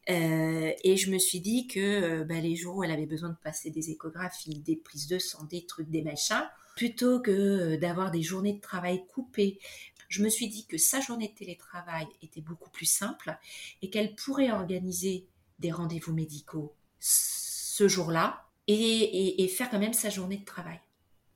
euh, 0.10 0.72
et 0.84 0.98
je 0.98 1.10
me 1.10 1.18
suis 1.18 1.40
dit 1.40 1.68
que 1.68 1.80
euh, 1.80 2.24
bah, 2.24 2.40
les 2.40 2.56
jours 2.56 2.78
où 2.78 2.84
elle 2.84 2.92
avait 2.92 3.08
besoin 3.08 3.30
de 3.30 3.38
passer 3.44 3.72
des 3.72 3.90
échographies, 3.90 4.60
des 4.60 4.76
prises 4.76 5.08
de 5.08 5.18
sang, 5.18 5.44
des 5.46 5.66
trucs, 5.66 5.90
des 5.90 6.04
machins, 6.04 6.48
plutôt 6.76 7.22
que 7.22 7.32
euh, 7.32 7.78
d'avoir 7.78 8.12
des 8.12 8.22
journées 8.22 8.54
de 8.54 8.62
travail 8.62 9.06
coupées, 9.08 9.60
je 10.08 10.24
me 10.24 10.30
suis 10.30 10.48
dit 10.48 10.68
que 10.68 10.78
sa 10.78 11.02
journée 11.02 11.30
de 11.30 11.34
télétravail 11.34 12.08
était 12.22 12.42
beaucoup 12.42 12.70
plus 12.70 12.86
simple 12.86 13.36
et 13.82 13.90
qu'elle 13.90 14.14
pourrait 14.16 14.52
organiser 14.52 15.26
des 15.58 15.72
rendez-vous 15.72 16.14
médicaux 16.14 16.76
ce 17.00 17.88
jour-là 17.88 18.46
et, 18.68 19.48
faire 19.56 19.70
quand 19.70 19.80
même 19.80 19.94
sa 19.94 20.10
journée 20.10 20.38
de 20.38 20.46
travail. 20.46 20.80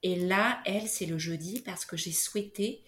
Et 0.03 0.15
là, 0.15 0.61
elle, 0.65 0.87
c'est 0.87 1.05
le 1.05 1.17
jeudi 1.17 1.61
parce 1.61 1.85
que 1.85 1.97
j'ai 1.97 2.11
souhaité 2.11 2.83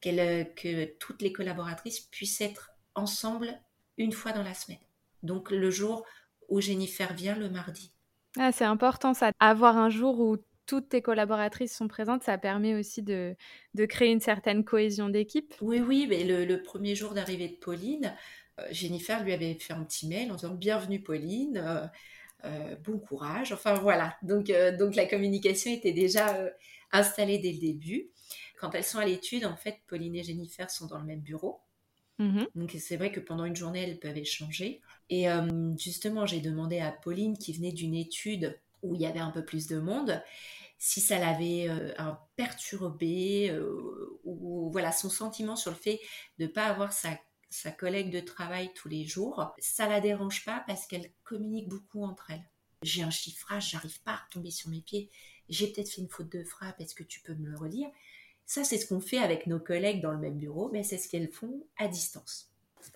que 0.00 0.84
toutes 0.98 1.22
les 1.22 1.32
collaboratrices 1.32 2.00
puissent 2.00 2.40
être 2.40 2.72
ensemble 2.94 3.56
une 3.98 4.12
fois 4.12 4.32
dans 4.32 4.42
la 4.42 4.54
semaine 4.54 4.78
donc 5.22 5.50
le 5.50 5.70
jour 5.70 6.04
où 6.48 6.60
Jennifer 6.60 7.12
vient 7.14 7.36
le 7.36 7.48
mardi. 7.48 7.92
Ah, 8.38 8.52
c'est 8.52 8.64
important 8.64 9.14
ça. 9.14 9.32
Avoir 9.40 9.76
un 9.76 9.90
jour 9.90 10.20
où 10.20 10.36
toutes 10.66 10.90
tes 10.90 11.02
collaboratrices 11.02 11.74
sont 11.74 11.88
présentes, 11.88 12.22
ça 12.22 12.38
permet 12.38 12.74
aussi 12.74 13.02
de, 13.02 13.36
créer 13.88 14.10
une 14.10 14.20
certaine 14.20 14.64
cohésion 14.64 15.08
d'équipe. 15.08 15.54
Oui, 15.60 15.80
oui, 15.80 16.06
mais 16.08 16.22
le, 16.22 16.62
premier 16.62 16.94
jour 16.94 17.12
d'arrivée 17.12 17.48
de 17.48 17.56
Pauline, 17.56 18.14
euh, 18.60 18.66
Jennifer 18.70 19.24
lui 19.24 19.32
avait 19.32 19.54
fait 19.54 19.72
un 19.72 19.82
petit 19.82 20.06
mail 20.06 20.30
en 20.30 20.36
disant 20.36 20.54
Bienvenue 20.54 21.02
Pauline, 21.02 21.58
euh, 21.58 21.86
euh, 22.44 22.76
bon 22.76 22.98
courage. 22.98 23.52
Enfin 23.52 23.74
voilà, 23.74 24.16
donc, 24.22 24.52
donc 24.78 24.94
la 24.94 25.06
communication 25.06 25.72
était 25.72 25.92
déjà 25.92 26.38
installée 26.92 27.38
dès 27.38 27.52
le 27.52 27.58
début. 27.58 28.10
Quand 28.60 28.74
elles 28.74 28.84
sont 28.84 28.98
à 28.98 29.06
l'étude, 29.06 29.46
en 29.46 29.56
fait, 29.56 29.80
Pauline 29.88 30.14
et 30.14 30.22
Jennifer 30.22 30.70
sont 30.70 30.86
dans 30.86 30.98
le 30.98 31.04
même 31.04 31.20
bureau. 31.20 31.62
Mhm. 32.20 32.46
Donc 32.54 32.76
c'est 32.78 32.96
vrai 32.96 33.10
que 33.10 33.18
pendant 33.18 33.44
une 33.44 33.56
journée, 33.56 33.82
elles 33.82 33.98
peuvent 33.98 34.18
échanger. 34.18 34.82
Et 35.10 35.28
euh, 35.28 35.76
justement, 35.76 36.24
j'ai 36.24 36.40
demandé 36.40 36.78
à 36.78 36.92
Pauline, 36.92 37.36
qui 37.36 37.52
venait 37.52 37.72
d'une 37.72 37.96
étude 37.96 38.58
où 38.82 38.94
il 38.94 39.00
y 39.00 39.06
avait 39.06 39.20
un 39.20 39.30
peu 39.30 39.44
plus 39.44 39.66
de 39.66 39.78
monde, 39.78 40.22
si 40.78 41.00
ça 41.00 41.18
l'avait 41.18 41.68
euh, 41.68 41.92
perturbé 42.36 43.50
euh, 43.50 44.18
ou 44.24 44.70
voilà 44.70 44.92
son 44.92 45.10
sentiment 45.10 45.56
sur 45.56 45.72
le 45.72 45.76
fait 45.76 46.00
de 46.38 46.44
ne 46.44 46.48
pas 46.48 46.64
avoir 46.64 46.92
sa, 46.92 47.18
collègue 47.72 48.10
de 48.10 48.20
travail 48.20 48.72
tous 48.74 48.88
les 48.88 49.04
jours, 49.04 49.52
ça 49.58 49.88
la 49.88 50.00
dérange 50.00 50.44
pas 50.44 50.64
parce 50.66 50.86
qu'elle 50.86 51.12
communique 51.24 51.68
beaucoup 51.68 52.04
entre 52.04 52.30
elles. 52.30 52.48
J'ai 52.82 53.02
un 53.02 53.10
chiffrage, 53.10 53.70
j'arrive 53.70 54.00
pas 54.02 54.12
à 54.12 54.24
retomber 54.24 54.50
sur 54.50 54.70
mes 54.70 54.80
pieds. 54.80 55.10
J'ai 55.50 55.66
peut-être 55.66 55.90
fait 55.90 56.00
une 56.00 56.08
faute 56.08 56.32
de 56.32 56.44
frappe, 56.44 56.80
est-ce 56.80 56.94
que 56.94 57.02
tu 57.02 57.20
peux 57.20 57.34
me 57.34 57.50
le 57.50 57.58
relire? 57.58 57.90
Ça, 58.46 58.64
c'est 58.64 58.78
ce 58.78 58.86
qu'on 58.86 59.00
fait 59.00 59.18
avec 59.18 59.46
nos 59.46 59.60
collègues 59.60 60.00
dans 60.00 60.12
le 60.12 60.18
même 60.18 60.38
bureau, 60.38 60.70
mais 60.72 60.84
c'est 60.84 60.96
ce 60.96 61.08
qu'elles 61.08 61.30
font 61.30 61.66
à 61.76 61.88
distance 61.88 62.49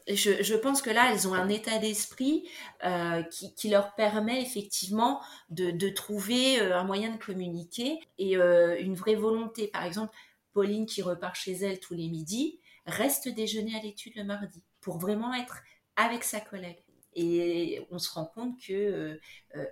je, 0.09 0.55
pense 0.55 0.83
que 0.83 0.90
là, 0.90 1.11
elles 1.11 1.27
ont 1.27 1.35
un 1.35 1.49
état 1.49 1.79
d'esprit 1.79 2.49
euh, 2.85 3.23
qui, 3.23 3.68
leur 3.68 3.94
permet 3.94 4.42
effectivement 4.42 5.20
de, 5.51 5.88
trouver 5.88 6.61
euh, 6.61 6.79
un 6.79 6.85
moyen 6.85 7.12
de 7.12 7.23
communiquer 7.23 7.99
et 8.18 8.37
euh, 8.37 8.77
une 8.81 8.94
vraie 8.94 9.14
volonté. 9.14 9.68
Par 9.68 9.85
exemple, 9.85 10.14
Pauline 10.53 10.87
qui 10.87 11.03
repart 11.03 11.35
chez 11.35 11.53
elle 11.53 11.81
tous 11.81 11.94
les 11.94 12.09
midis 12.09 12.61
reste 12.87 13.29
déjeuner 13.29 13.77
à 13.77 13.83
l'étude 13.83 14.14
le 14.16 14.25
mardi 14.25 14.62
pour 14.81 14.99
vraiment 14.99 15.33
être 15.35 15.62
avec 15.97 16.23
sa 16.23 16.40
collègue. 16.40 16.79
Et 17.14 17.87
on 17.90 17.99
se 17.99 18.12
rend 18.12 18.27
compte 18.27 18.61
que 18.61 19.20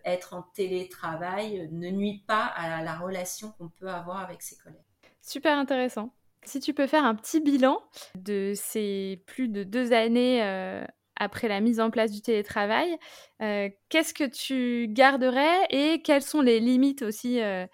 être 0.05 0.33
en 0.35 0.43
télétravail 0.55 1.69
ne 1.73 1.91
nuit 1.91 2.23
pas 2.27 2.45
à 2.45 2.85
la 2.85 2.97
relation 2.97 3.51
qu'on 3.59 3.69
peut 3.69 3.89
avoir 3.89 4.21
avec 4.21 4.43
ses 4.43 4.57
collègues. 4.57 4.79
Super 5.21 5.59
intéressant. 5.59 6.15
Si 6.45 6.59
tu 6.59 6.75
peux 6.75 6.87
faire 6.87 7.05
un 7.05 7.15
petit 7.15 7.41
bilan 7.41 7.81
de 8.17 8.53
ces 8.57 9.23
plus 9.27 9.49
de 9.49 9.63
deux 9.63 9.93
années 9.93 10.43
euh, 10.43 10.85
après 11.17 11.47
la 11.47 11.61
mise 11.61 11.79
en 11.79 11.91
place 11.91 12.11
du 12.11 12.21
télétravail, 12.21 12.99
euh, 13.43 13.69
qu'est-ce 13.89 14.13
que 14.13 14.25
tu 14.25 14.89
garderais 14.89 15.67
et 15.71 16.03
quelles 16.03 16.23
sont 16.23 16.41
les 16.41 16.59
limites 16.59 17.03
aussi 17.03 17.41
euh, 17.41 17.67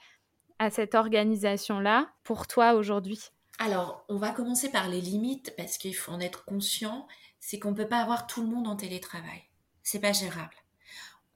à 0.59 0.71
cette 0.71 0.95
organisation-là 0.95 2.11
pour 2.25 2.47
toi 2.47 2.75
aujourd'hui? 2.75 3.21
Alors, 3.59 4.05
on 4.09 4.19
va 4.19 4.31
commencer 4.31 4.71
par 4.71 4.89
les 4.89 5.01
limites 5.01 5.55
parce 5.57 5.79
qu'il 5.79 5.97
faut 5.97 6.13
en 6.13 6.21
être 6.21 6.45
conscient, 6.45 7.09
c'est 7.41 7.59
qu'on 7.59 7.71
ne 7.71 7.77
peut 7.77 7.89
pas 7.89 8.01
avoir 8.01 8.27
tout 8.27 8.43
le 8.43 8.49
monde 8.49 8.69
en 8.69 8.77
télétravail. 8.77 9.45
C'est 9.83 10.01
pas 10.01 10.13
gérable. 10.13 10.55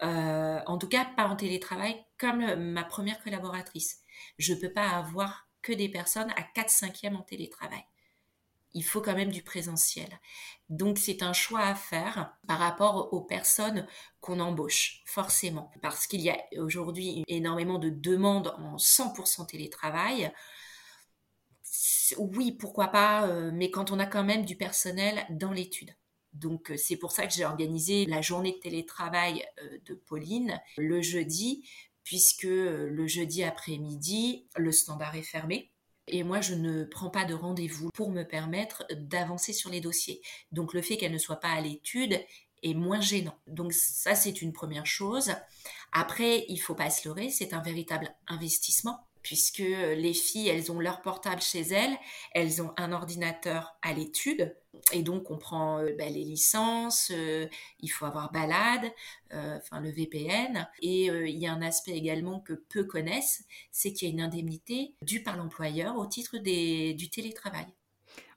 en 0.01 0.79
tout 0.79 0.89
cas, 0.89 1.07
pas 1.17 1.27
en 1.27 1.37
télétravail 1.37 2.05
comme 2.19 2.55
ma 2.57 2.85
première 2.85 3.23
collaboratrice. 3.23 4.03
Je 4.39 4.53
ne 4.53 4.61
peux 4.61 4.73
pas 4.73 4.91
avoir 4.91 5.49
que 5.63 5.73
des 5.73 5.89
personnes 5.89 6.31
à 6.37 6.43
4 6.43 6.71
5 6.71 7.01
en 7.13 7.23
télétravail. 7.23 7.85
Il 8.75 8.85
faut 8.85 9.03
quand 9.03 9.15
même 9.15 9.31
du 9.31 9.43
présentiel. 9.43 10.09
Donc 10.71 10.99
c'est 10.99 11.23
un 11.23 11.35
choix 11.35 11.61
à 11.61 11.75
faire 11.75 12.35
par 12.49 12.59
rapport 12.59 13.13
aux 13.13 13.21
personnes 13.21 13.87
qu'on 14.21 14.41
embauche, 14.41 15.03
forcément. 15.05 15.71
Parce 15.83 16.07
qu'il 16.07 16.23
y 16.23 16.31
a 16.31 16.39
aujourd'hui 16.59 17.23
énormément 17.29 17.79
de 17.79 17.91
demandes 17.91 18.55
en 18.59 18.77
100% 18.77 19.47
télétravail. 19.47 20.33
Oui, 22.19 22.53
pourquoi 22.53 22.89
pas, 22.89 23.27
euh, 23.27 23.51
mais 23.53 23.71
quand 23.71 23.91
on 23.91 23.99
a 23.99 24.07
quand 24.07 24.25
même 24.25 24.45
du 24.45 24.57
personnel 24.57 25.27
dans 25.31 25.53
l'étude. 25.53 25.95
Donc 26.33 26.71
euh, 26.71 26.77
c'est 26.77 26.97
pour 26.97 27.13
ça 27.13 27.27
que 27.27 27.33
j'ai 27.33 27.45
organisé 27.45 28.07
la 28.07 28.23
journée 28.23 28.53
de 28.53 28.59
télétravail 28.59 29.45
euh, 29.63 29.79
de 29.87 29.95
Pauline 29.95 30.61
le 30.77 31.03
jeudi, 31.03 31.69
puisque 32.05 32.43
le 32.45 33.07
jeudi 33.07 33.43
après-midi, 33.43 34.47
le 34.57 34.73
standard 34.73 35.15
est 35.17 35.23
fermé. 35.23 35.71
Et 36.09 36.25
moi, 36.25 36.41
je 36.41 36.55
ne 36.55 36.85
prends 36.85 37.11
pas 37.11 37.25
de 37.25 37.35
rendez-vous 37.35 37.91
pour 37.95 38.11
me 38.11 38.25
permettre 38.25 38.85
d'avancer 38.91 39.53
sur 39.53 39.71
les 39.71 39.81
dossiers. 39.81 40.21
Donc 40.51 40.75
le 40.75 40.83
fait 40.83 40.97
qu'elle 40.97 41.13
ne 41.13 41.19
soit 41.19 41.37
pas 41.37 41.53
à 41.53 41.61
l'étude 41.61 42.21
est 42.63 42.75
moins 42.75 43.01
gênant. 43.01 43.39
Donc 43.47 43.73
ça, 43.73 44.15
c'est 44.15 44.43
une 44.43 44.53
première 44.53 44.87
chose. 44.87 45.33
Après, 45.93 46.45
il 46.49 46.59
faut 46.59 46.75
pas 46.75 46.91
se 46.91 47.07
leurrer, 47.07 47.31
c'est 47.31 47.55
un 47.55 47.63
véritable 47.63 48.15
investissement 48.27 49.07
puisque 49.23 49.59
les 49.59 50.15
filles, 50.15 50.49
elles 50.49 50.73
ont 50.73 50.81
leur 50.81 51.03
portable 51.03 51.43
chez 51.43 51.61
elles, 51.61 51.97
elles 52.33 52.63
ont 52.63 52.73
un 52.77 52.93
ordinateur 52.93 53.77
à 53.83 53.93
l'étude, 53.93 54.55
et 54.93 55.03
donc 55.03 55.31
on 55.31 55.39
prend 55.39 55.79
euh, 55.79 55.95
bah, 55.97 56.09
les 56.09 56.25
licences, 56.25 57.11
euh, 57.15 57.47
il 57.81 57.89
faut 57.89 58.05
avoir 58.05 58.33
balade, 58.33 58.91
euh, 59.33 59.59
enfin 59.59 59.81
le 59.81 59.91
VPN, 59.91 60.69
et 60.81 61.07
il 61.07 61.39
y 61.39 61.47
a 61.47 61.53
un 61.53 61.63
aspect 61.63 61.93
également 61.93 62.41
que 62.41 62.55
peu 62.55 62.85
connaissent, 62.85 63.45
c'est 63.71 63.93
qu'il 63.93 64.09
y 64.09 64.11
a 64.11 64.15
une 64.15 64.21
indemnité 64.21 64.95
due 65.03 65.23
par 65.23 65.37
l'employeur 65.37 65.97
au 65.97 66.07
titre 66.07 66.39
du 66.39 67.11
télétravail. 67.11 67.67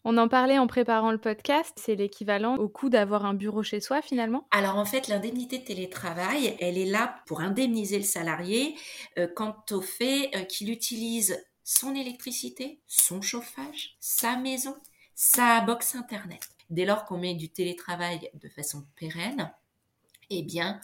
On 0.07 0.17
en 0.17 0.27
parlait 0.27 0.59
en 0.59 0.67
préparant 0.67 1.11
le 1.11 1.17
podcast, 1.17 1.73
c'est 1.77 1.95
l'équivalent 1.95 2.57
au 2.57 2.69
coût 2.69 2.89
d'avoir 2.89 3.25
un 3.25 3.33
bureau 3.33 3.63
chez 3.63 3.79
soi 3.79 4.03
finalement? 4.03 4.47
Alors 4.51 4.77
en 4.77 4.85
fait, 4.85 5.07
l'indemnité 5.07 5.57
de 5.57 5.63
télétravail, 5.63 6.55
elle 6.59 6.77
est 6.77 6.85
là 6.85 7.23
pour 7.25 7.41
indemniser 7.41 7.97
le 7.97 8.03
salarié 8.03 8.75
euh, 9.17 9.27
quant 9.27 9.55
au 9.71 9.81
fait 9.81 10.29
euh, 10.35 10.43
qu'il 10.43 10.69
utilise 10.69 11.43
son 11.63 11.95
électricité, 11.95 12.79
son 12.85 13.23
chauffage, 13.23 13.97
sa 13.99 14.37
maison, 14.37 14.75
sa 15.15 15.61
box 15.61 15.95
internet. 15.95 16.49
Dès 16.69 16.85
lors 16.85 17.05
qu'on 17.05 17.17
met 17.17 17.33
du 17.33 17.49
télétravail 17.49 18.29
de 18.35 18.47
façon 18.47 18.85
pérenne, 18.95 19.51
eh 20.29 20.43
bien, 20.43 20.81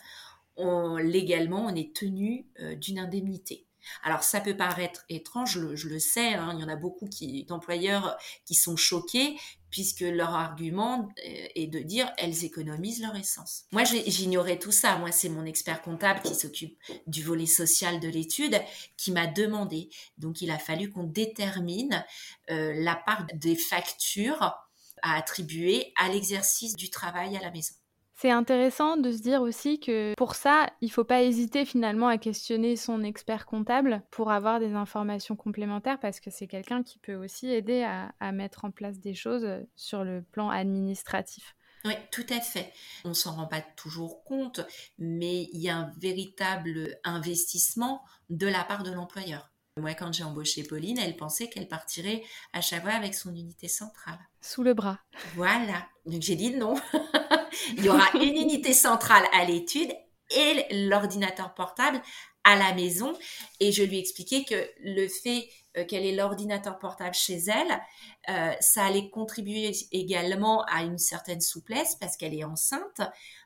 légalement, 0.58 1.66
on 1.68 1.76
est 1.76 1.96
tenu 1.96 2.48
euh, 2.60 2.74
d'une 2.74 2.98
indemnité. 2.98 3.68
Alors 4.04 4.24
ça 4.24 4.41
peut 4.41 4.56
paraître 4.56 5.04
étrange, 5.10 5.60
je 5.76 5.88
le, 5.88 6.00
sais, 6.00 6.34
hein, 6.34 6.52
il 6.54 6.62
y 6.62 6.63
en 6.63 6.70
a 6.70 6.76
beaucoup 6.76 7.10
d'employeurs 7.48 8.17
qui 8.46 8.56
sont 8.56 8.76
choqués 8.76 9.38
puisque 9.70 10.02
leur 10.02 10.36
argument 10.36 11.08
euh, 11.26 11.48
est 11.56 11.67
de 11.67 11.80
dire 11.80 12.12
elles 12.17 12.44
économisent 12.44 13.02
leur 13.02 13.15
essence. 13.15 13.63
Moi 13.72 13.84
j'ignorais 13.86 14.60
tout 14.60 14.72
ça, 14.72 14.98
moi 14.98 15.12
c'est 15.12 15.30
mon 15.30 15.46
expert 15.46 15.82
comptable 15.82 16.22
qui 16.22 16.36
s'occupe 16.36 16.78
du 17.08 17.24
volet 17.24 17.46
social 17.46 18.00
de 18.00 18.10
l'étude 18.10 18.62
qui 18.98 19.12
m'a 19.12 19.28
demandé. 19.28 19.89
Donc 20.17 20.41
il 20.41 20.52
a 20.52 20.60
fallu 20.60 20.91
qu'on 20.91 21.06
détermine 21.06 22.06
euh, 22.50 22.74
la 22.76 22.96
part 22.96 23.26
des 23.34 23.56
factures 23.56 24.54
à 25.02 25.15
attribuer 25.15 25.94
à 25.98 26.10
l'exercice 26.10 26.76
du 26.76 26.89
travail 26.89 27.36
à 27.38 27.41
la 27.41 27.50
maison. 27.50 27.74
C'est 28.22 28.30
intéressant 28.30 28.98
de 28.98 29.12
se 29.12 29.18
dire 29.18 29.42
aussi 29.42 29.80
que 29.80 30.14
pour 30.14 30.36
ça, 30.36 30.70
il 30.82 30.90
ne 30.90 30.92
faut 30.92 31.04
pas 31.04 31.24
hésiter 31.24 31.66
finalement 31.66 32.08
à 32.08 32.20
questionner 32.20 32.76
son 32.76 33.02
expert 33.02 33.48
comptable 33.48 34.04
pour 34.12 34.30
avoir 34.30 34.60
des 34.60 34.76
informations 34.76 35.36
complémentaires 35.36 36.00
parce 36.00 36.20
que 36.20 36.30
c'est 36.30 36.46
quelqu'un 36.46 36.84
qui 36.84 37.00
peut 37.00 37.16
aussi 37.16 37.50
aider 37.50 37.82
à, 37.82 38.32
mettre 38.32 38.64
en 38.64 38.70
place 38.70 39.00
des 39.00 39.16
choses 39.16 39.48
sur 39.76 40.04
le 40.04 40.22
plan 40.22 40.52
administratif. 40.52 41.56
Oui, 41.84 41.94
tout 42.12 42.28
à 42.30 42.40
fait. 42.40 42.72
On 43.06 43.16
s'en 43.16 43.32
rend 43.32 43.48
pas 43.48 43.62
toujours 43.76 44.24
compte, 44.24 44.62
mais 45.00 45.50
il 45.52 45.60
y 45.60 45.70
a 45.70 45.78
un 45.78 45.92
véritable 45.98 47.00
investissement 47.04 48.04
de 48.30 48.46
la 48.46 48.64
part 48.64 48.84
de 48.84 48.92
l'employeur. 48.92 49.50
Moi, 49.78 49.96
quand 49.96 50.14
j'ai 50.14 50.24
embauché 50.24 50.62
Pauline, 50.62 51.00
elle 51.00 51.18
pensait 51.18 51.50
qu'elle 51.50 51.68
partirait 51.68 52.22
à 52.54 52.62
chaque 52.62 52.84
fois 52.84 52.94
avec 52.94 53.16
son 53.16 53.34
unité 53.34 53.68
centrale. 53.68 54.20
Sous 54.42 54.62
le 54.62 54.76
bras. 54.76 55.00
Voilà. 55.34 55.88
Donc 56.06 56.22
j'ai 56.22 56.36
dit 56.36 56.52
non. 56.56 56.76
Il 57.78 57.86
y 57.86 57.90
aura 57.90 58.06
une 58.16 58.38
unité 58.38 58.74
centrale 58.74 59.24
à 59.34 59.46
l'étude 59.46 59.92
et 60.30 60.88
l'ordinateur 60.88 61.54
portable 61.54 62.02
à 62.44 62.56
la 62.56 62.74
maison. 62.74 63.14
Et 63.60 63.72
je 63.72 63.84
lui 63.84 64.00
expliquais 64.00 64.44
que 64.44 64.70
le 64.84 65.08
fait 65.08 65.50
euh, 65.78 65.86
qu'elle 65.86 66.06
ait 66.06 66.16
l'ordinateur 66.16 66.80
portable 66.80 67.14
chez 67.14 67.38
elle, 67.48 67.82
euh, 68.30 68.54
ça 68.60 68.86
allait 68.86 69.10
contribuer 69.10 69.72
également 69.92 70.64
à 70.66 70.84
une 70.84 70.98
certaine 70.98 71.42
souplesse 71.42 71.96
parce 71.96 72.18
qu'elle 72.18 72.34
est 72.34 72.44
enceinte. 72.44 73.02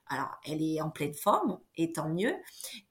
Alors, 0.07 0.29
elle 0.45 0.61
est 0.61 0.81
en 0.81 0.91
pleine 0.91 1.15
forme, 1.15 1.59
et 1.77 1.91
tant 1.91 2.09
mieux. 2.09 2.35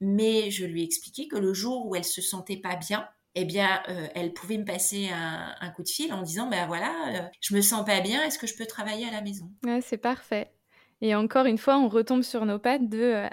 Mais 0.00 0.50
je 0.50 0.64
lui 0.64 0.82
ai 0.82 0.84
expliqué 0.84 1.28
que 1.28 1.36
le 1.36 1.54
jour 1.54 1.86
où 1.86 1.94
elle 1.94 2.04
se 2.04 2.20
sentait 2.20 2.56
pas 2.56 2.74
bien, 2.74 3.08
eh 3.36 3.44
bien, 3.44 3.82
euh, 3.88 4.08
elle 4.14 4.32
pouvait 4.32 4.58
me 4.58 4.64
passer 4.64 5.10
un, 5.10 5.70
coup 5.70 5.82
de 5.84 5.88
fil 5.88 6.12
en 6.12 6.22
disant, 6.22 6.48
ben 6.48 6.66
voilà, 6.66 7.30
je 7.40 7.54
me 7.54 7.60
sens 7.60 7.84
pas 7.84 8.00
bien, 8.00 8.22
est-ce 8.24 8.38
que 8.38 8.46
je 8.46 8.56
peux 8.56 8.66
travailler 8.66 9.06
à 9.08 9.12
la 9.12 9.22
maison? 9.22 9.48
C'est 9.82 9.98
parfait. 9.98 10.52
Et 11.04 11.14
encore 11.14 11.44
une 11.44 11.58
fois, 11.58 11.76
on 11.76 11.88
retombe 11.88 12.22
sur 12.22 12.46
nos 12.46 12.58
pattes 12.58 12.88
de 12.88 12.98
euh, 12.98 13.28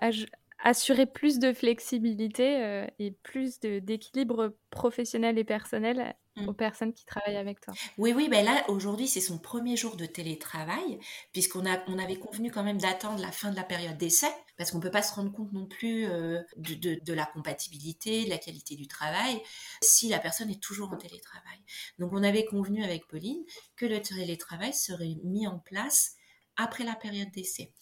assurer 0.61 1.05
plus 1.05 1.39
de 1.39 1.53
flexibilité 1.53 2.61
euh, 2.61 2.85
et 2.99 3.11
plus 3.11 3.61
d'équilibre 3.61 4.57
professionnel 4.71 5.37
et 5.37 5.45
personnel 5.45 6.13
mmh. 6.35 6.49
aux 6.49 6.53
personnes 6.53 6.91
qui 6.91 7.05
travaillent 7.05 7.37
avec 7.37 7.61
toi. 7.61 7.73
Oui, 7.97 8.11
oui, 8.13 8.27
ben 8.27 8.43
là, 8.43 8.65
aujourd'hui, 8.67 9.07
c'est 9.07 9.21
son 9.21 9.37
premier 9.37 9.77
jour 9.77 9.95
de 9.95 10.05
télétravail, 10.05 10.99
puisqu'on 11.31 11.65
a, 11.65 11.81
on 11.87 11.97
avait 11.97 12.17
convenu 12.17 12.51
quand 12.51 12.63
même 12.63 12.77
d'attendre 12.77 13.21
la 13.21 13.31
fin 13.31 13.51
de 13.51 13.55
la 13.55 13.63
période 13.63 13.97
d'essai, 13.97 14.27
parce 14.57 14.71
qu'on 14.71 14.79
ne 14.79 14.83
peut 14.83 14.91
pas 14.91 15.01
se 15.01 15.15
rendre 15.15 15.31
compte 15.31 15.53
non 15.53 15.65
plus 15.65 16.07
euh, 16.07 16.41
de, 16.57 16.99
de, 17.01 17.13
la 17.13 17.25
compatibilité, 17.25 18.25
de 18.25 18.29
la 18.31 18.37
qualité 18.37 18.75
du 18.75 18.87
travail, 18.87 19.41
si 19.81 20.09
la 20.09 20.19
personne 20.19 20.49
est 20.49 20.61
toujours 20.61 20.91
en 20.91 20.97
télétravail. 20.97 21.63
Donc, 21.99 22.11
on 22.11 22.21
avait 22.21 22.43
convenu 22.43 22.83
avec 22.83 23.07
Pauline 23.07 23.45
que 23.77 23.85
le 23.85 24.01
télétravail 24.01 24.73
serait 24.73 25.15
mis 25.23 25.47
en 25.47 25.57
place 25.57 26.17
après 26.61 26.83
la 26.83 26.95
période 26.95 27.31
d'essai. 27.31 27.73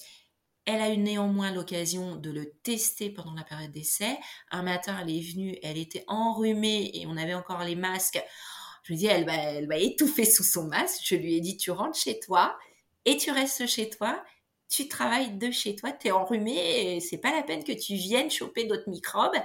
Elle 0.66 0.82
a 0.82 0.94
eu 0.94 0.98
néanmoins 0.98 1.52
l'occasion 1.52 2.16
de 2.16 2.30
le 2.32 2.52
tester 2.64 3.10
pendant 3.10 3.34
la 3.34 3.44
période 3.44 3.72
d'essai. 3.72 4.18
Un 4.52 4.62
matin, 4.62 4.98
elle 5.02 5.10
est 5.10 5.32
venue, 5.32 5.58
elle 5.64 5.78
était 5.78 6.04
enrhumée 6.08 6.92
et 6.94 7.08
on 7.08 7.18
avait 7.18 7.34
encore 7.34 7.64
les 7.64 7.76
masques. 7.76 8.24
Je 8.84 8.94
me 8.94 8.98
dis, 8.98 9.08
elle 9.08 9.26
va, 9.26 9.34
elle 9.34 9.68
va 9.68 9.78
étouffer 9.78 10.26
sous 10.26 10.44
son 10.44 10.68
masque. 10.68 11.02
Je 11.04 11.16
lui 11.16 11.36
ai 11.36 11.42
dit, 11.42 11.58
tu 11.58 11.72
rentres 11.72 11.98
chez 11.98 12.20
toi 12.20 12.58
et 13.06 13.18
tu 13.18 13.32
restes 13.32 13.66
chez 13.66 13.90
toi 13.90 14.24
tu 14.70 14.88
travailles 14.88 15.36
de 15.36 15.50
chez 15.50 15.76
toi, 15.76 15.92
tu 15.92 16.08
es 16.08 16.12
enrhumé, 16.12 17.00
c'est 17.02 17.18
pas 17.18 17.36
la 17.36 17.42
peine 17.42 17.64
que 17.64 17.72
tu 17.72 17.96
viennes 17.96 18.30
choper 18.30 18.66
d'autres 18.66 18.88
microbes. 18.88 19.36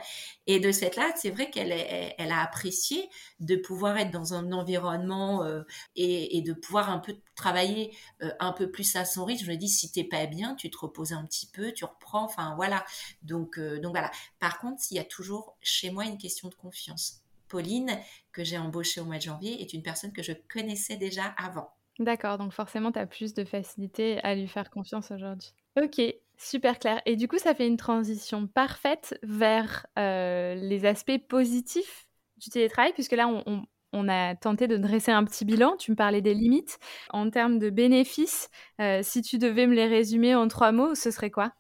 Et 0.47 0.61
de 0.61 0.71
cette 0.71 0.97
là, 0.97 1.11
c'est 1.17 1.31
vrai 1.31 1.51
qu'elle 1.51 1.73
elle 1.73 2.31
a 2.31 2.43
apprécié 2.43 3.09
de 3.41 3.57
pouvoir 3.57 3.97
être 3.97 4.11
dans 4.11 4.35
un 4.35 4.53
environnement 4.53 5.43
euh, 5.43 5.63
et, 5.97 6.43
de 6.43 6.53
pouvoir 6.53 6.91
un 6.91 6.99
peu 6.99 7.17
travailler 7.35 7.97
euh, 8.23 8.31
un 8.39 8.53
peu 8.53 8.71
plus 8.71 8.97
à 8.97 9.07
son 9.07 9.25
rythme. 9.25 9.47
Je 9.47 9.51
me 9.51 9.57
dis, 9.57 9.69
si 9.69 9.91
t'es 9.91 10.05
pas 10.05 10.27
bien, 10.27 10.55
tu 10.57 10.71
te 10.71 10.77
reposes 10.77 11.13
un 11.13 11.25
petit 11.25 11.47
peu, 11.47 11.73
tu 11.73 11.87
reprends, 11.87 12.25
enfin 12.25 12.55
voilà. 12.57 12.85
Donc, 13.23 13.59
euh, 13.59 13.81
donc 13.81 13.93
voilà. 13.93 14.11
Par 14.41 14.59
contre, 14.59 14.83
il 14.91 14.97
y 14.97 15.01
a 15.01 15.05
toujours 15.05 15.57
chez 15.63 15.91
moi 15.91 16.05
une 16.05 16.19
question 16.19 16.49
de 16.49 16.55
confiance. 16.55 17.23
Pauline, 17.49 17.99
que 18.33 18.45
j'ai 18.45 18.59
embauchée 18.59 19.01
au 19.01 19.05
mois 19.05 19.17
de 19.17 19.23
janvier, 19.23 19.63
est 19.63 19.73
une 19.73 19.83
personne 19.83 20.13
que 20.13 20.23
je 20.23 20.33
connaissais 20.53 20.97
déjà 20.97 21.25
avant. 21.39 21.73
D'accord, 22.01 22.39
donc 22.39 22.53
forcément, 22.53 22.91
tu 22.91 22.99
as 22.99 23.07
plus 23.07 23.35
de 23.35 23.45
facilité 23.45 24.19
à 24.25 24.35
lui 24.35 24.49
faire 24.49 24.71
confiance 24.71 25.11
aujourd'hui. 25.13 25.53
Ok, 25.81 26.01
super 26.37 26.79
clair. 26.79 27.01
Et 27.07 27.17
du 27.17 27.29
coup, 27.29 27.39
ça 27.39 27.55
fait 27.55 27.67
une 27.67 27.77
transition 27.77 28.47
parfaite 28.47 29.19
vers 29.23 29.87
euh, 29.99 30.55
les 30.57 30.87
aspects 30.87 31.19
positifs 31.29 32.07
du 32.39 32.51
télétravail, 32.51 32.93
puisque 32.93 33.13
là, 33.13 33.29
on, 33.29 33.67
a 34.09 34.35
tenté 34.35 34.67
de 34.67 34.77
dresser 34.77 35.13
un 35.13 35.23
petit 35.25 35.45
bilan. 35.45 35.77
Tu 35.77 35.93
me 35.93 35.97
parlais 35.97 36.21
des 36.21 36.35
limites. 36.35 36.81
En 37.11 37.31
termes 37.31 37.61
de 37.61 37.71
bénéfices, 37.71 38.51
euh, 38.81 39.01
si 39.03 39.23
tu 39.23 39.39
devais 39.39 39.69
me 39.69 39.75
les 39.75 39.87
résumer 39.87 40.35
en 40.35 40.49
trois 40.49 40.73
mots, 40.73 40.97
ce 40.97 41.13
serait 41.13 41.31
quoi? 41.31 41.53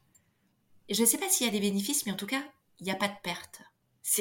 Je 0.90 1.00
ne 1.00 1.06
sais 1.06 1.18
pas 1.18 1.28
s'il 1.28 1.46
y 1.46 1.48
a 1.48 1.52
des 1.52 1.60
bénéfices, 1.60 2.04
mais 2.06 2.12
en 2.12 2.16
tout 2.16 2.26
cas, 2.26 2.42
il 2.80 2.84
n'y 2.84 2.90
a 2.90 2.96
pas 2.96 3.08
de 3.08 3.14
perte. 3.22 3.62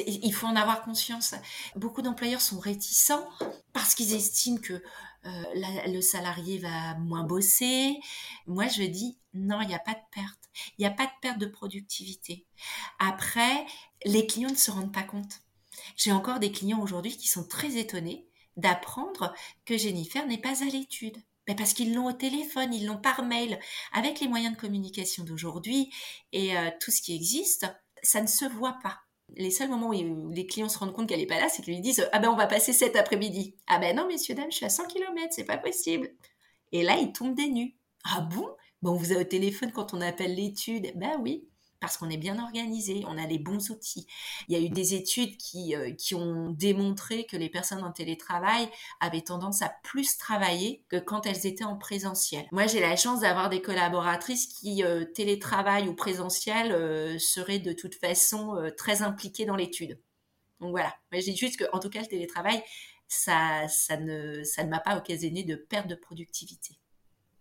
Il 0.06 0.32
faut 0.32 0.46
en 0.46 0.56
avoir 0.56 0.82
conscience. 0.82 1.34
Beaucoup 1.76 2.00
d'employeurs 2.00 2.40
sont 2.40 2.58
réticents 2.58 3.28
parce 3.72 3.94
qu'ils 3.94 4.14
estiment 4.14 4.58
que 4.58 4.82
euh, 5.26 5.44
le 5.86 6.00
salarié 6.00 6.58
va 6.58 6.94
moins 6.94 7.24
bosser. 7.24 7.98
Moi, 8.46 8.66
je 8.68 8.82
dis 8.82 9.18
non, 9.34 9.60
il 9.60 9.68
n'y 9.68 9.74
a 9.74 9.78
pas 9.78 9.94
de 9.94 10.00
perte. 10.12 10.50
Il 10.78 10.82
n'y 10.82 10.86
a 10.86 10.90
pas 10.90 11.06
de 11.06 11.12
perte 11.20 11.38
de 11.38 11.46
productivité. 11.46 12.46
Après, 12.98 13.66
les 14.04 14.26
clients 14.26 14.50
ne 14.50 14.56
se 14.56 14.70
rendent 14.70 14.92
pas 14.92 15.02
compte. 15.02 15.42
J'ai 15.96 16.12
encore 16.12 16.38
des 16.38 16.52
clients 16.52 16.80
aujourd'hui 16.80 17.16
qui 17.16 17.28
sont 17.28 17.46
très 17.46 17.76
étonnés 17.76 18.26
d'apprendre 18.56 19.34
que 19.64 19.76
Jennifer 19.76 20.26
n'est 20.26 20.38
pas 20.38 20.62
à 20.62 20.66
l'étude. 20.66 21.18
Ben 21.46 21.56
parce 21.56 21.74
qu'ils 21.74 21.92
l'ont 21.92 22.06
au 22.06 22.12
téléphone, 22.12 22.72
ils 22.72 22.86
l'ont 22.86 22.96
par 22.96 23.22
mail. 23.22 23.58
Avec 23.92 24.20
les 24.20 24.28
moyens 24.28 24.54
de 24.54 24.60
communication 24.60 25.24
d'aujourd'hui 25.24 25.92
et 26.32 26.56
euh, 26.56 26.70
tout 26.80 26.90
ce 26.90 27.02
qui 27.02 27.14
existe, 27.14 27.66
ça 28.02 28.22
ne 28.22 28.26
se 28.26 28.46
voit 28.46 28.78
pas. 28.82 29.03
Les 29.36 29.50
seuls 29.50 29.68
moments 29.68 29.88
où 29.88 30.30
les 30.30 30.46
clients 30.46 30.68
se 30.68 30.78
rendent 30.78 30.92
compte 30.92 31.08
qu'elle 31.08 31.20
n'est 31.20 31.26
pas 31.26 31.38
là, 31.40 31.48
c'est 31.48 31.62
qu'ils 31.62 31.74
lui 31.74 31.80
disent 31.80 32.08
Ah 32.12 32.18
ben 32.18 32.30
on 32.30 32.36
va 32.36 32.46
passer 32.46 32.72
cet 32.72 32.96
après-midi. 32.96 33.56
Ah 33.66 33.78
ben 33.78 33.96
non, 33.96 34.06
messieurs, 34.06 34.34
dames, 34.34 34.50
je 34.50 34.56
suis 34.56 34.66
à 34.66 34.70
100 34.70 34.86
km, 34.88 35.28
c'est 35.30 35.44
pas 35.44 35.58
possible. 35.58 36.10
Et 36.72 36.82
là, 36.82 36.96
ils 36.98 37.12
tombent 37.12 37.34
des 37.34 37.48
nues. 37.48 37.76
Ah 38.04 38.20
bon? 38.20 38.48
Bon, 38.82 38.94
vous 38.94 39.12
avez 39.12 39.22
au 39.22 39.24
téléphone 39.24 39.72
quand 39.72 39.94
on 39.94 40.00
appelle 40.00 40.34
l'étude. 40.34 40.92
Ben 40.96 41.18
oui 41.22 41.48
parce 41.84 41.98
qu'on 41.98 42.08
est 42.08 42.16
bien 42.16 42.42
organisé, 42.42 43.04
on 43.06 43.18
a 43.18 43.26
les 43.26 43.38
bons 43.38 43.70
outils. 43.70 44.06
Il 44.48 44.56
y 44.56 44.58
a 44.58 44.64
eu 44.64 44.70
des 44.70 44.94
études 44.94 45.36
qui, 45.36 45.76
euh, 45.76 45.90
qui 45.92 46.14
ont 46.14 46.48
démontré 46.48 47.26
que 47.26 47.36
les 47.36 47.50
personnes 47.50 47.84
en 47.84 47.92
télétravail 47.92 48.70
avaient 49.00 49.20
tendance 49.20 49.60
à 49.60 49.70
plus 49.82 50.16
travailler 50.16 50.82
que 50.88 50.96
quand 50.96 51.26
elles 51.26 51.46
étaient 51.46 51.64
en 51.64 51.76
présentiel. 51.76 52.46
Moi, 52.52 52.66
j'ai 52.66 52.80
la 52.80 52.96
chance 52.96 53.20
d'avoir 53.20 53.50
des 53.50 53.60
collaboratrices 53.60 54.46
qui, 54.46 54.82
euh, 54.82 55.04
télétravail 55.04 55.86
ou 55.86 55.94
présentiel, 55.94 56.72
euh, 56.72 57.18
seraient 57.18 57.58
de 57.58 57.74
toute 57.74 57.96
façon 57.96 58.54
très 58.78 59.02
impliquées 59.02 59.44
dans 59.44 59.56
l'étude. 59.56 60.00
Donc 60.60 60.70
voilà, 60.70 60.94
je 61.12 61.18
dis 61.18 61.36
juste 61.36 61.62
qu'en 61.62 61.78
tout 61.80 61.90
cas, 61.90 62.00
le 62.00 62.06
télétravail, 62.06 62.62
ça, 63.08 63.68
ça 63.68 63.98
ne, 63.98 64.42
ça 64.42 64.64
ne 64.64 64.70
m'a 64.70 64.80
pas 64.80 64.96
occasionné 64.96 65.44
de 65.44 65.56
perte 65.56 65.88
de 65.88 65.94
productivité. 65.94 66.78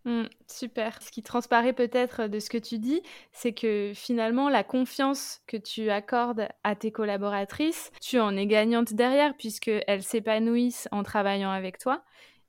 Mmh, 0.05 0.23
super. 0.47 1.01
Ce 1.01 1.11
qui 1.11 1.23
transparaît 1.23 1.73
peut-être 1.73 2.27
de 2.27 2.39
ce 2.39 2.49
que 2.49 2.57
tu 2.57 2.77
dis, 2.77 3.01
c'est 3.31 3.53
que 3.53 3.93
finalement, 3.95 4.49
la 4.49 4.63
confiance 4.63 5.41
que 5.47 5.57
tu 5.57 5.89
accordes 5.89 6.47
à 6.63 6.75
tes 6.75 6.91
collaboratrices, 6.91 7.91
tu 8.01 8.19
en 8.19 8.35
es 8.35 8.45
gagnante 8.45 8.93
derrière 8.93 9.35
puisqu'elles 9.37 10.03
s'épanouissent 10.03 10.87
en 10.91 11.03
travaillant 11.03 11.51
avec 11.51 11.77
toi. 11.77 12.03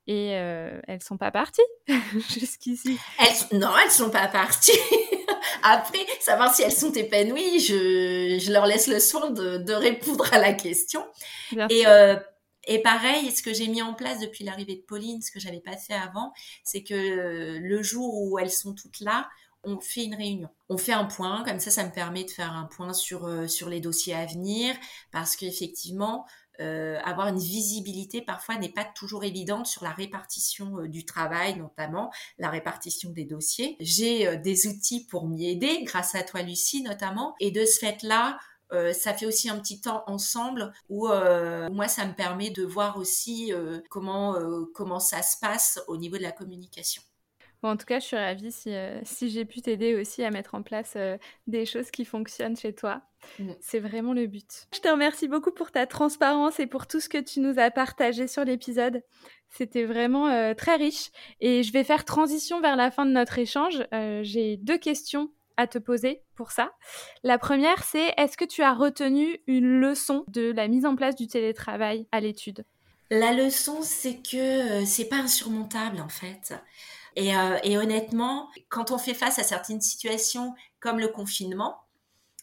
Et 0.07 0.27
elles 0.27 0.81
elles 0.87 1.01
sont 1.01 1.17
pas 1.17 1.31
parties 1.31 1.63
jusqu'ici. 2.29 2.99
Elles, 3.17 3.57
non, 3.57 3.71
elles 3.83 3.89
sont 3.89 4.11
pas 4.11 4.27
parties. 4.27 4.77
Après, 5.63 6.05
savoir 6.19 6.53
si 6.53 6.61
elles 6.61 6.71
sont 6.71 6.91
épanouies, 6.91 7.59
je, 7.59 8.37
je 8.39 8.51
leur 8.51 8.67
laisse 8.67 8.87
le 8.87 8.99
soin 8.99 9.31
de, 9.31 9.57
de 9.57 9.73
répondre 9.73 10.31
à 10.31 10.37
la 10.37 10.53
question. 10.53 11.03
et 11.71 11.87
euh, 11.87 12.17
et 12.67 12.81
pareil, 12.81 13.31
ce 13.31 13.43
que 13.43 13.53
j'ai 13.53 13.67
mis 13.67 13.81
en 13.81 13.93
place 13.93 14.19
depuis 14.19 14.43
l'arrivée 14.43 14.75
de 14.75 14.81
Pauline, 14.81 15.21
ce 15.21 15.31
que 15.31 15.39
j'avais 15.39 15.59
pas 15.59 15.77
fait 15.77 15.93
avant, 15.93 16.33
c'est 16.63 16.83
que 16.83 16.93
euh, 16.93 17.59
le 17.59 17.83
jour 17.83 18.21
où 18.23 18.39
elles 18.39 18.51
sont 18.51 18.73
toutes 18.73 18.99
là, 18.99 19.29
on 19.63 19.79
fait 19.79 20.05
une 20.05 20.15
réunion. 20.15 20.49
On 20.69 20.77
fait 20.77 20.93
un 20.93 21.05
point, 21.05 21.43
comme 21.43 21.59
ça, 21.59 21.71
ça 21.71 21.83
me 21.83 21.91
permet 21.91 22.23
de 22.23 22.29
faire 22.29 22.53
un 22.53 22.65
point 22.65 22.93
sur, 22.93 23.25
euh, 23.25 23.47
sur 23.47 23.69
les 23.69 23.79
dossiers 23.79 24.15
à 24.15 24.25
venir, 24.25 24.75
parce 25.11 25.35
qu'effectivement, 25.35 26.25
euh, 26.59 26.99
avoir 27.03 27.27
une 27.27 27.39
visibilité 27.39 28.21
parfois 28.21 28.55
n'est 28.55 28.71
pas 28.71 28.85
toujours 28.85 29.25
évidente 29.25 29.65
sur 29.65 29.83
la 29.83 29.91
répartition 29.91 30.85
du 30.85 31.03
travail, 31.05 31.57
notamment 31.57 32.11
la 32.37 32.49
répartition 32.49 33.09
des 33.09 33.25
dossiers. 33.25 33.75
J'ai 33.79 34.37
des 34.37 34.67
outils 34.67 35.05
pour 35.05 35.27
m'y 35.27 35.49
aider, 35.49 35.83
grâce 35.83 36.15
à 36.15 36.23
toi 36.23 36.41
Lucie 36.43 36.81
notamment, 36.81 37.35
et 37.39 37.51
de 37.51 37.65
ce 37.65 37.79
fait-là, 37.79 38.39
euh, 38.71 38.93
ça 38.93 39.13
fait 39.13 39.25
aussi 39.25 39.49
un 39.49 39.59
petit 39.59 39.79
temps 39.81 40.03
ensemble 40.07 40.73
où 40.89 41.07
euh, 41.07 41.69
moi 41.69 41.87
ça 41.87 42.05
me 42.05 42.13
permet 42.13 42.49
de 42.49 42.63
voir 42.63 42.97
aussi 42.97 43.53
euh, 43.53 43.79
comment 43.89 44.35
comment 44.73 44.99
ça 44.99 45.21
se 45.21 45.37
passe 45.39 45.79
au 45.87 45.97
niveau 45.97 46.17
de 46.17 46.23
la 46.23 46.31
communication. 46.31 47.01
Bon, 47.61 47.69
en 47.69 47.77
tout 47.77 47.85
cas, 47.85 47.99
je 47.99 48.05
suis 48.05 48.17
ravie 48.17 48.51
si, 48.51 48.75
si 49.03 49.29
j'ai 49.29 49.45
pu 49.45 49.61
t'aider 49.61 49.95
aussi 49.95 50.23
à 50.23 50.29
mettre 50.29 50.53
en 50.53 50.61
place 50.61 50.97
des 51.47 51.65
choses 51.65 51.89
qui 51.89 52.05
fonctionnent 52.05 52.57
chez 52.57 52.75
toi. 52.75 53.01
Mm. 53.39 53.51
C'est 53.59 53.79
vraiment 53.79 54.13
le 54.13 54.27
but. 54.27 54.67
Je 54.73 54.81
te 54.81 54.87
remercie 54.87 55.27
beaucoup 55.27 55.51
pour 55.51 55.71
ta 55.71 55.87
transparence 55.87 56.59
et 56.59 56.67
pour 56.67 56.85
tout 56.85 56.99
ce 56.99 57.09
que 57.09 57.17
tu 57.17 57.39
nous 57.39 57.57
as 57.57 57.71
partagé 57.71 58.27
sur 58.27 58.45
l'épisode. 58.45 59.01
C'était 59.49 59.85
vraiment 59.85 60.53
très 60.53 60.75
riche. 60.75 61.09
Et 61.39 61.63
je 61.63 61.71
vais 61.71 61.83
faire 61.83 62.05
transition 62.05 62.61
vers 62.61 62.75
la 62.75 62.91
fin 62.91 63.05
de 63.05 63.11
notre 63.11 63.39
échange. 63.39 63.83
j'ai 64.21 64.57
deux 64.57 64.77
questions 64.77 65.31
à 65.57 65.67
te 65.67 65.77
poser 65.77 66.21
pour 66.35 66.51
ça. 66.51 66.71
La 67.23 67.37
première, 67.37 67.83
c'est 67.83 68.13
est-ce 68.17 68.37
que 68.37 68.45
tu 68.45 68.63
as 68.63 68.73
retenu 68.73 69.39
une 69.47 69.79
leçon 69.79 70.23
de 70.27 70.51
la 70.51 70.67
mise 70.67 70.85
en 70.85 70.95
place 70.95 71.15
du 71.15 71.27
télétravail 71.27 72.07
à 72.11 72.19
l'étude? 72.19 72.65
La 73.11 73.33
leçon, 73.33 73.79
c'est 73.81 74.15
que 74.15 74.81
euh, 74.81 74.85
c'est 74.85 75.05
pas 75.05 75.17
insurmontable 75.17 76.01
en 76.01 76.09
fait. 76.09 76.53
Et, 77.15 77.35
euh, 77.35 77.57
et, 77.63 77.77
honnêtement, 77.77 78.49
quand 78.67 78.91
on 78.91 78.97
fait 78.97 79.13
face 79.13 79.39
à 79.39 79.43
certaines 79.43 79.79
situations 79.79 80.53
comme 80.79 80.99
le 80.99 81.07
confinement, 81.07 81.77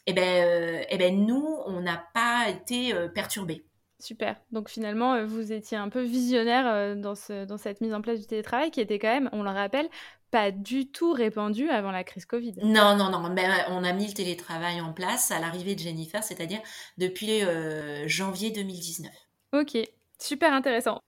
eh 0.06 0.14
ben, 0.14 0.22
euh, 0.22 0.84
eh 0.88 0.96
ben 0.96 1.26
nous, 1.26 1.58
on 1.66 1.80
n'a 1.80 2.02
pas 2.14 2.48
été 2.48 2.94
perturbés. 3.14 3.64
Super. 3.98 4.36
Donc 4.50 4.68
finalement, 4.68 5.24
vous 5.26 5.52
étiez 5.52 5.76
un 5.76 5.88
peu 5.88 6.02
visionnaire 6.02 6.96
dans, 6.96 7.14
ce, 7.14 7.44
dans 7.44 7.58
cette 7.58 7.80
mise 7.80 7.92
en 7.92 8.00
place 8.00 8.18
du 8.18 8.26
télétravail 8.26 8.70
qui 8.70 8.80
était 8.80 8.98
quand 8.98 9.12
même, 9.12 9.28
on 9.32 9.42
le 9.42 9.50
rappelle, 9.50 9.88
pas 10.32 10.50
du 10.50 10.90
tout 10.90 11.12
répandu 11.12 11.68
avant 11.68 11.92
la 11.92 12.02
crise 12.04 12.24
Covid. 12.24 12.54
Non, 12.62 12.96
non, 12.96 13.10
non. 13.10 13.28
Mais 13.28 13.46
on 13.68 13.84
a 13.84 13.92
mis 13.92 14.08
le 14.08 14.14
télétravail 14.14 14.80
en 14.80 14.92
place 14.92 15.30
à 15.30 15.38
l'arrivée 15.38 15.74
de 15.74 15.80
Jennifer, 15.80 16.24
c'est-à-dire 16.24 16.60
depuis 16.96 17.44
euh, 17.44 18.08
janvier 18.08 18.50
2019. 18.50 19.12
Ok, 19.52 19.76
super 20.18 20.54
intéressant. 20.54 21.02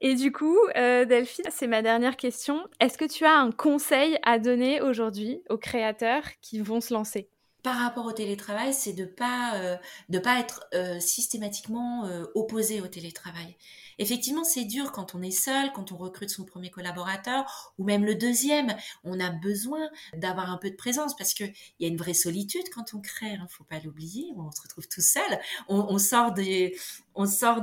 Et 0.00 0.14
du 0.14 0.30
coup, 0.30 0.56
euh, 0.76 1.04
Delphine, 1.04 1.46
c'est 1.50 1.66
ma 1.66 1.82
dernière 1.82 2.16
question. 2.16 2.64
Est-ce 2.78 2.96
que 2.96 3.04
tu 3.04 3.24
as 3.24 3.36
un 3.36 3.50
conseil 3.50 4.16
à 4.22 4.38
donner 4.38 4.80
aujourd'hui 4.80 5.42
aux 5.50 5.58
créateurs 5.58 6.24
qui 6.40 6.60
vont 6.60 6.80
se 6.80 6.94
lancer? 6.94 7.28
Par 7.66 7.78
rapport 7.78 8.06
au 8.06 8.12
télétravail, 8.12 8.72
c'est 8.72 8.92
de 8.92 9.04
pas 9.04 9.56
euh, 9.56 9.76
de 10.08 10.20
pas 10.20 10.38
être 10.38 10.68
systématiquement 11.00 12.08
opposé 12.36 12.80
au 12.80 12.86
télétravail. 12.86 13.56
Effectivement, 13.98 14.44
c'est 14.44 14.64
dur 14.64 14.92
quand 14.92 15.14
on 15.14 15.22
est 15.22 15.30
seul, 15.30 15.72
quand 15.72 15.90
on 15.90 15.96
recrute 15.96 16.28
son 16.28 16.44
premier 16.44 16.70
collaborateur 16.70 17.72
ou 17.78 17.84
même 17.84 18.04
le 18.04 18.14
deuxième. 18.14 18.76
On 19.04 19.18
a 19.20 19.30
besoin 19.30 19.88
d'avoir 20.14 20.50
un 20.50 20.58
peu 20.58 20.70
de 20.70 20.76
présence 20.76 21.16
parce 21.16 21.32
qu'il 21.32 21.52
y 21.80 21.86
a 21.86 21.88
une 21.88 21.96
vraie 21.96 22.14
solitude 22.14 22.68
quand 22.74 22.92
on 22.94 23.00
crée. 23.00 23.32
Il 23.32 23.40
hein, 23.40 23.46
faut 23.48 23.64
pas 23.64 23.80
l'oublier. 23.80 24.32
On 24.36 24.52
se 24.52 24.60
retrouve 24.60 24.86
tout 24.88 25.00
seul. 25.00 25.40
On, 25.68 25.98
sort 25.98 26.32
des, 26.32 26.78
on 27.16 27.26
sort 27.26 27.62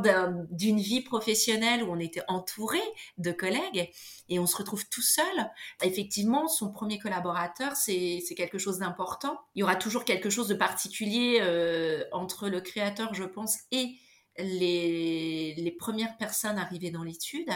d'une 0.50 0.80
vie 0.80 1.02
professionnelle 1.02 1.84
où 1.84 1.92
on 1.92 2.00
était 2.00 2.24
entouré 2.28 2.82
de 3.18 3.32
collègues 3.32 3.92
et 4.28 4.40
on 4.40 4.48
se 4.48 4.58
retrouve 4.58 4.88
tout 4.90 5.02
seul. 5.02 5.52
Effectivement, 5.84 6.48
son 6.48 6.72
premier 6.72 6.98
collaborateur, 6.98 7.76
c'est 7.76 8.24
quelque 8.36 8.58
chose 8.58 8.80
d'important. 8.80 9.40
Il 9.56 9.60
y 9.60 9.64
aura 9.64 9.76
toujours 9.76 10.06
quelque 10.06 10.30
chose 10.30 10.48
de 10.48 10.56
particulier 10.56 11.38
euh, 11.42 12.04
entre 12.12 12.50
le 12.50 12.62
créateur, 12.62 13.14
je 13.14 13.24
pense, 13.24 13.60
et 13.72 13.96
les, 14.40 15.76
premières 15.80 16.18
personnes 16.18 16.58
arrivées 16.58 16.92
dans 16.92 17.04
l'étude. 17.04 17.50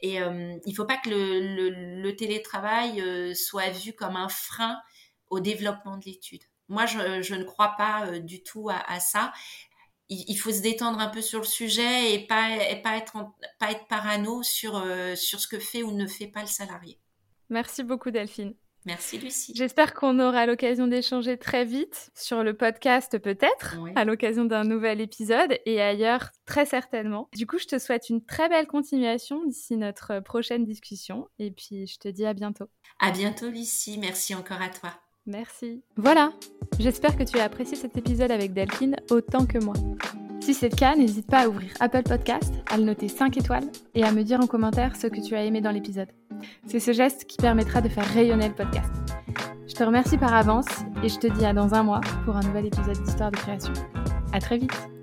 Et 0.00 0.20
euh, 0.20 0.56
il 0.66 0.70
ne 0.70 0.74
faut 0.74 0.86
pas 0.86 0.96
que 0.96 1.10
le, 1.10 2.16
télétravail 2.16 3.00
euh, 3.00 3.34
soit 3.34 3.70
vu 3.70 3.92
comme 3.92 4.16
un 4.16 4.28
frein 4.28 4.76
au 5.28 5.38
développement 5.38 5.98
de 5.98 6.06
l'étude. 6.06 6.42
Moi, 6.68 6.84
je, 6.86 7.34
ne 7.34 7.44
crois 7.44 7.74
pas 7.78 8.18
du 8.18 8.42
tout 8.42 8.68
à, 8.68 9.00
ça. 9.00 9.32
Il, 10.10 10.36
faut 10.36 10.52
se 10.52 10.62
détendre 10.62 11.00
un 11.00 11.08
peu 11.08 11.20
sur 11.20 11.40
le 11.40 11.44
sujet 11.44 12.14
et 12.14 12.26
pas, 12.26 12.56
pas, 12.82 12.96
être, 12.96 13.16
pas 13.58 13.72
être 13.72 13.86
parano 13.88 14.42
sur, 14.42 14.82
sur 15.16 15.38
ce 15.38 15.46
que 15.46 15.58
fait 15.58 15.82
ou 15.82 15.92
ne 15.92 16.06
fait 16.06 16.28
pas 16.28 16.40
le 16.40 16.46
salarié. 16.46 16.98
Merci 17.50 17.82
beaucoup, 17.82 18.10
Delphine. 18.10 18.54
Merci 18.88 19.18
Lucie. 19.18 19.52
J'espère 19.54 19.92
qu'on 19.92 20.18
aura 20.18 20.46
l'occasion 20.46 20.86
d'échanger 20.86 21.36
très 21.36 21.64
vite 21.64 22.10
sur 22.14 22.42
le 22.42 22.54
podcast 22.54 23.18
peut-être, 23.18 23.76
à 23.96 24.04
l'occasion 24.04 24.44
d'un 24.44 24.64
nouvel 24.64 25.00
épisode 25.00 25.58
et 25.66 25.82
ailleurs 25.82 26.30
très 26.46 26.64
certainement. 26.64 27.28
Du 27.36 27.46
coup, 27.46 27.58
je 27.58 27.66
te 27.66 27.78
souhaite 27.78 28.08
une 28.08 28.24
très 28.24 28.48
belle 28.48 28.66
continuation 28.66 29.44
d'ici 29.44 29.76
notre 29.76 30.20
prochaine 30.20 30.64
discussion 30.64 31.28
et 31.38 31.50
puis 31.50 31.86
je 31.86 31.98
te 31.98 32.08
dis 32.08 32.24
à 32.24 32.32
bientôt. 32.32 32.70
À 32.98 33.10
bientôt 33.10 33.50
Lucie, 33.50 33.98
merci 33.98 34.34
encore 34.34 34.62
à 34.62 34.70
toi. 34.70 34.98
Merci. 35.28 35.82
Voilà, 35.96 36.32
j'espère 36.80 37.14
que 37.16 37.22
tu 37.22 37.38
as 37.38 37.44
apprécié 37.44 37.76
cet 37.76 37.98
épisode 37.98 38.30
avec 38.30 38.54
Delphine 38.54 38.96
autant 39.10 39.44
que 39.44 39.62
moi. 39.62 39.74
Si 40.40 40.54
c'est 40.54 40.70
le 40.70 40.76
cas, 40.76 40.96
n'hésite 40.96 41.26
pas 41.26 41.40
à 41.40 41.48
ouvrir 41.48 41.70
Apple 41.80 42.02
Podcast, 42.02 42.54
à 42.70 42.78
le 42.78 42.84
noter 42.84 43.08
5 43.08 43.36
étoiles 43.36 43.68
et 43.94 44.04
à 44.04 44.12
me 44.12 44.22
dire 44.22 44.40
en 44.40 44.46
commentaire 44.46 44.96
ce 44.96 45.06
que 45.06 45.20
tu 45.20 45.36
as 45.36 45.44
aimé 45.44 45.60
dans 45.60 45.70
l'épisode. 45.70 46.08
C'est 46.66 46.80
ce 46.80 46.92
geste 46.92 47.26
qui 47.26 47.36
permettra 47.36 47.82
de 47.82 47.90
faire 47.90 48.06
rayonner 48.06 48.48
le 48.48 48.54
podcast. 48.54 48.90
Je 49.66 49.74
te 49.74 49.84
remercie 49.84 50.16
par 50.16 50.32
avance 50.32 50.68
et 51.04 51.10
je 51.10 51.18
te 51.18 51.26
dis 51.26 51.44
à 51.44 51.52
dans 51.52 51.74
un 51.74 51.82
mois 51.82 52.00
pour 52.24 52.34
un 52.36 52.42
nouvel 52.42 52.66
épisode 52.66 52.96
d'Histoire 53.04 53.30
de 53.30 53.36
création. 53.36 53.74
À 54.32 54.40
très 54.40 54.56
vite 54.56 54.97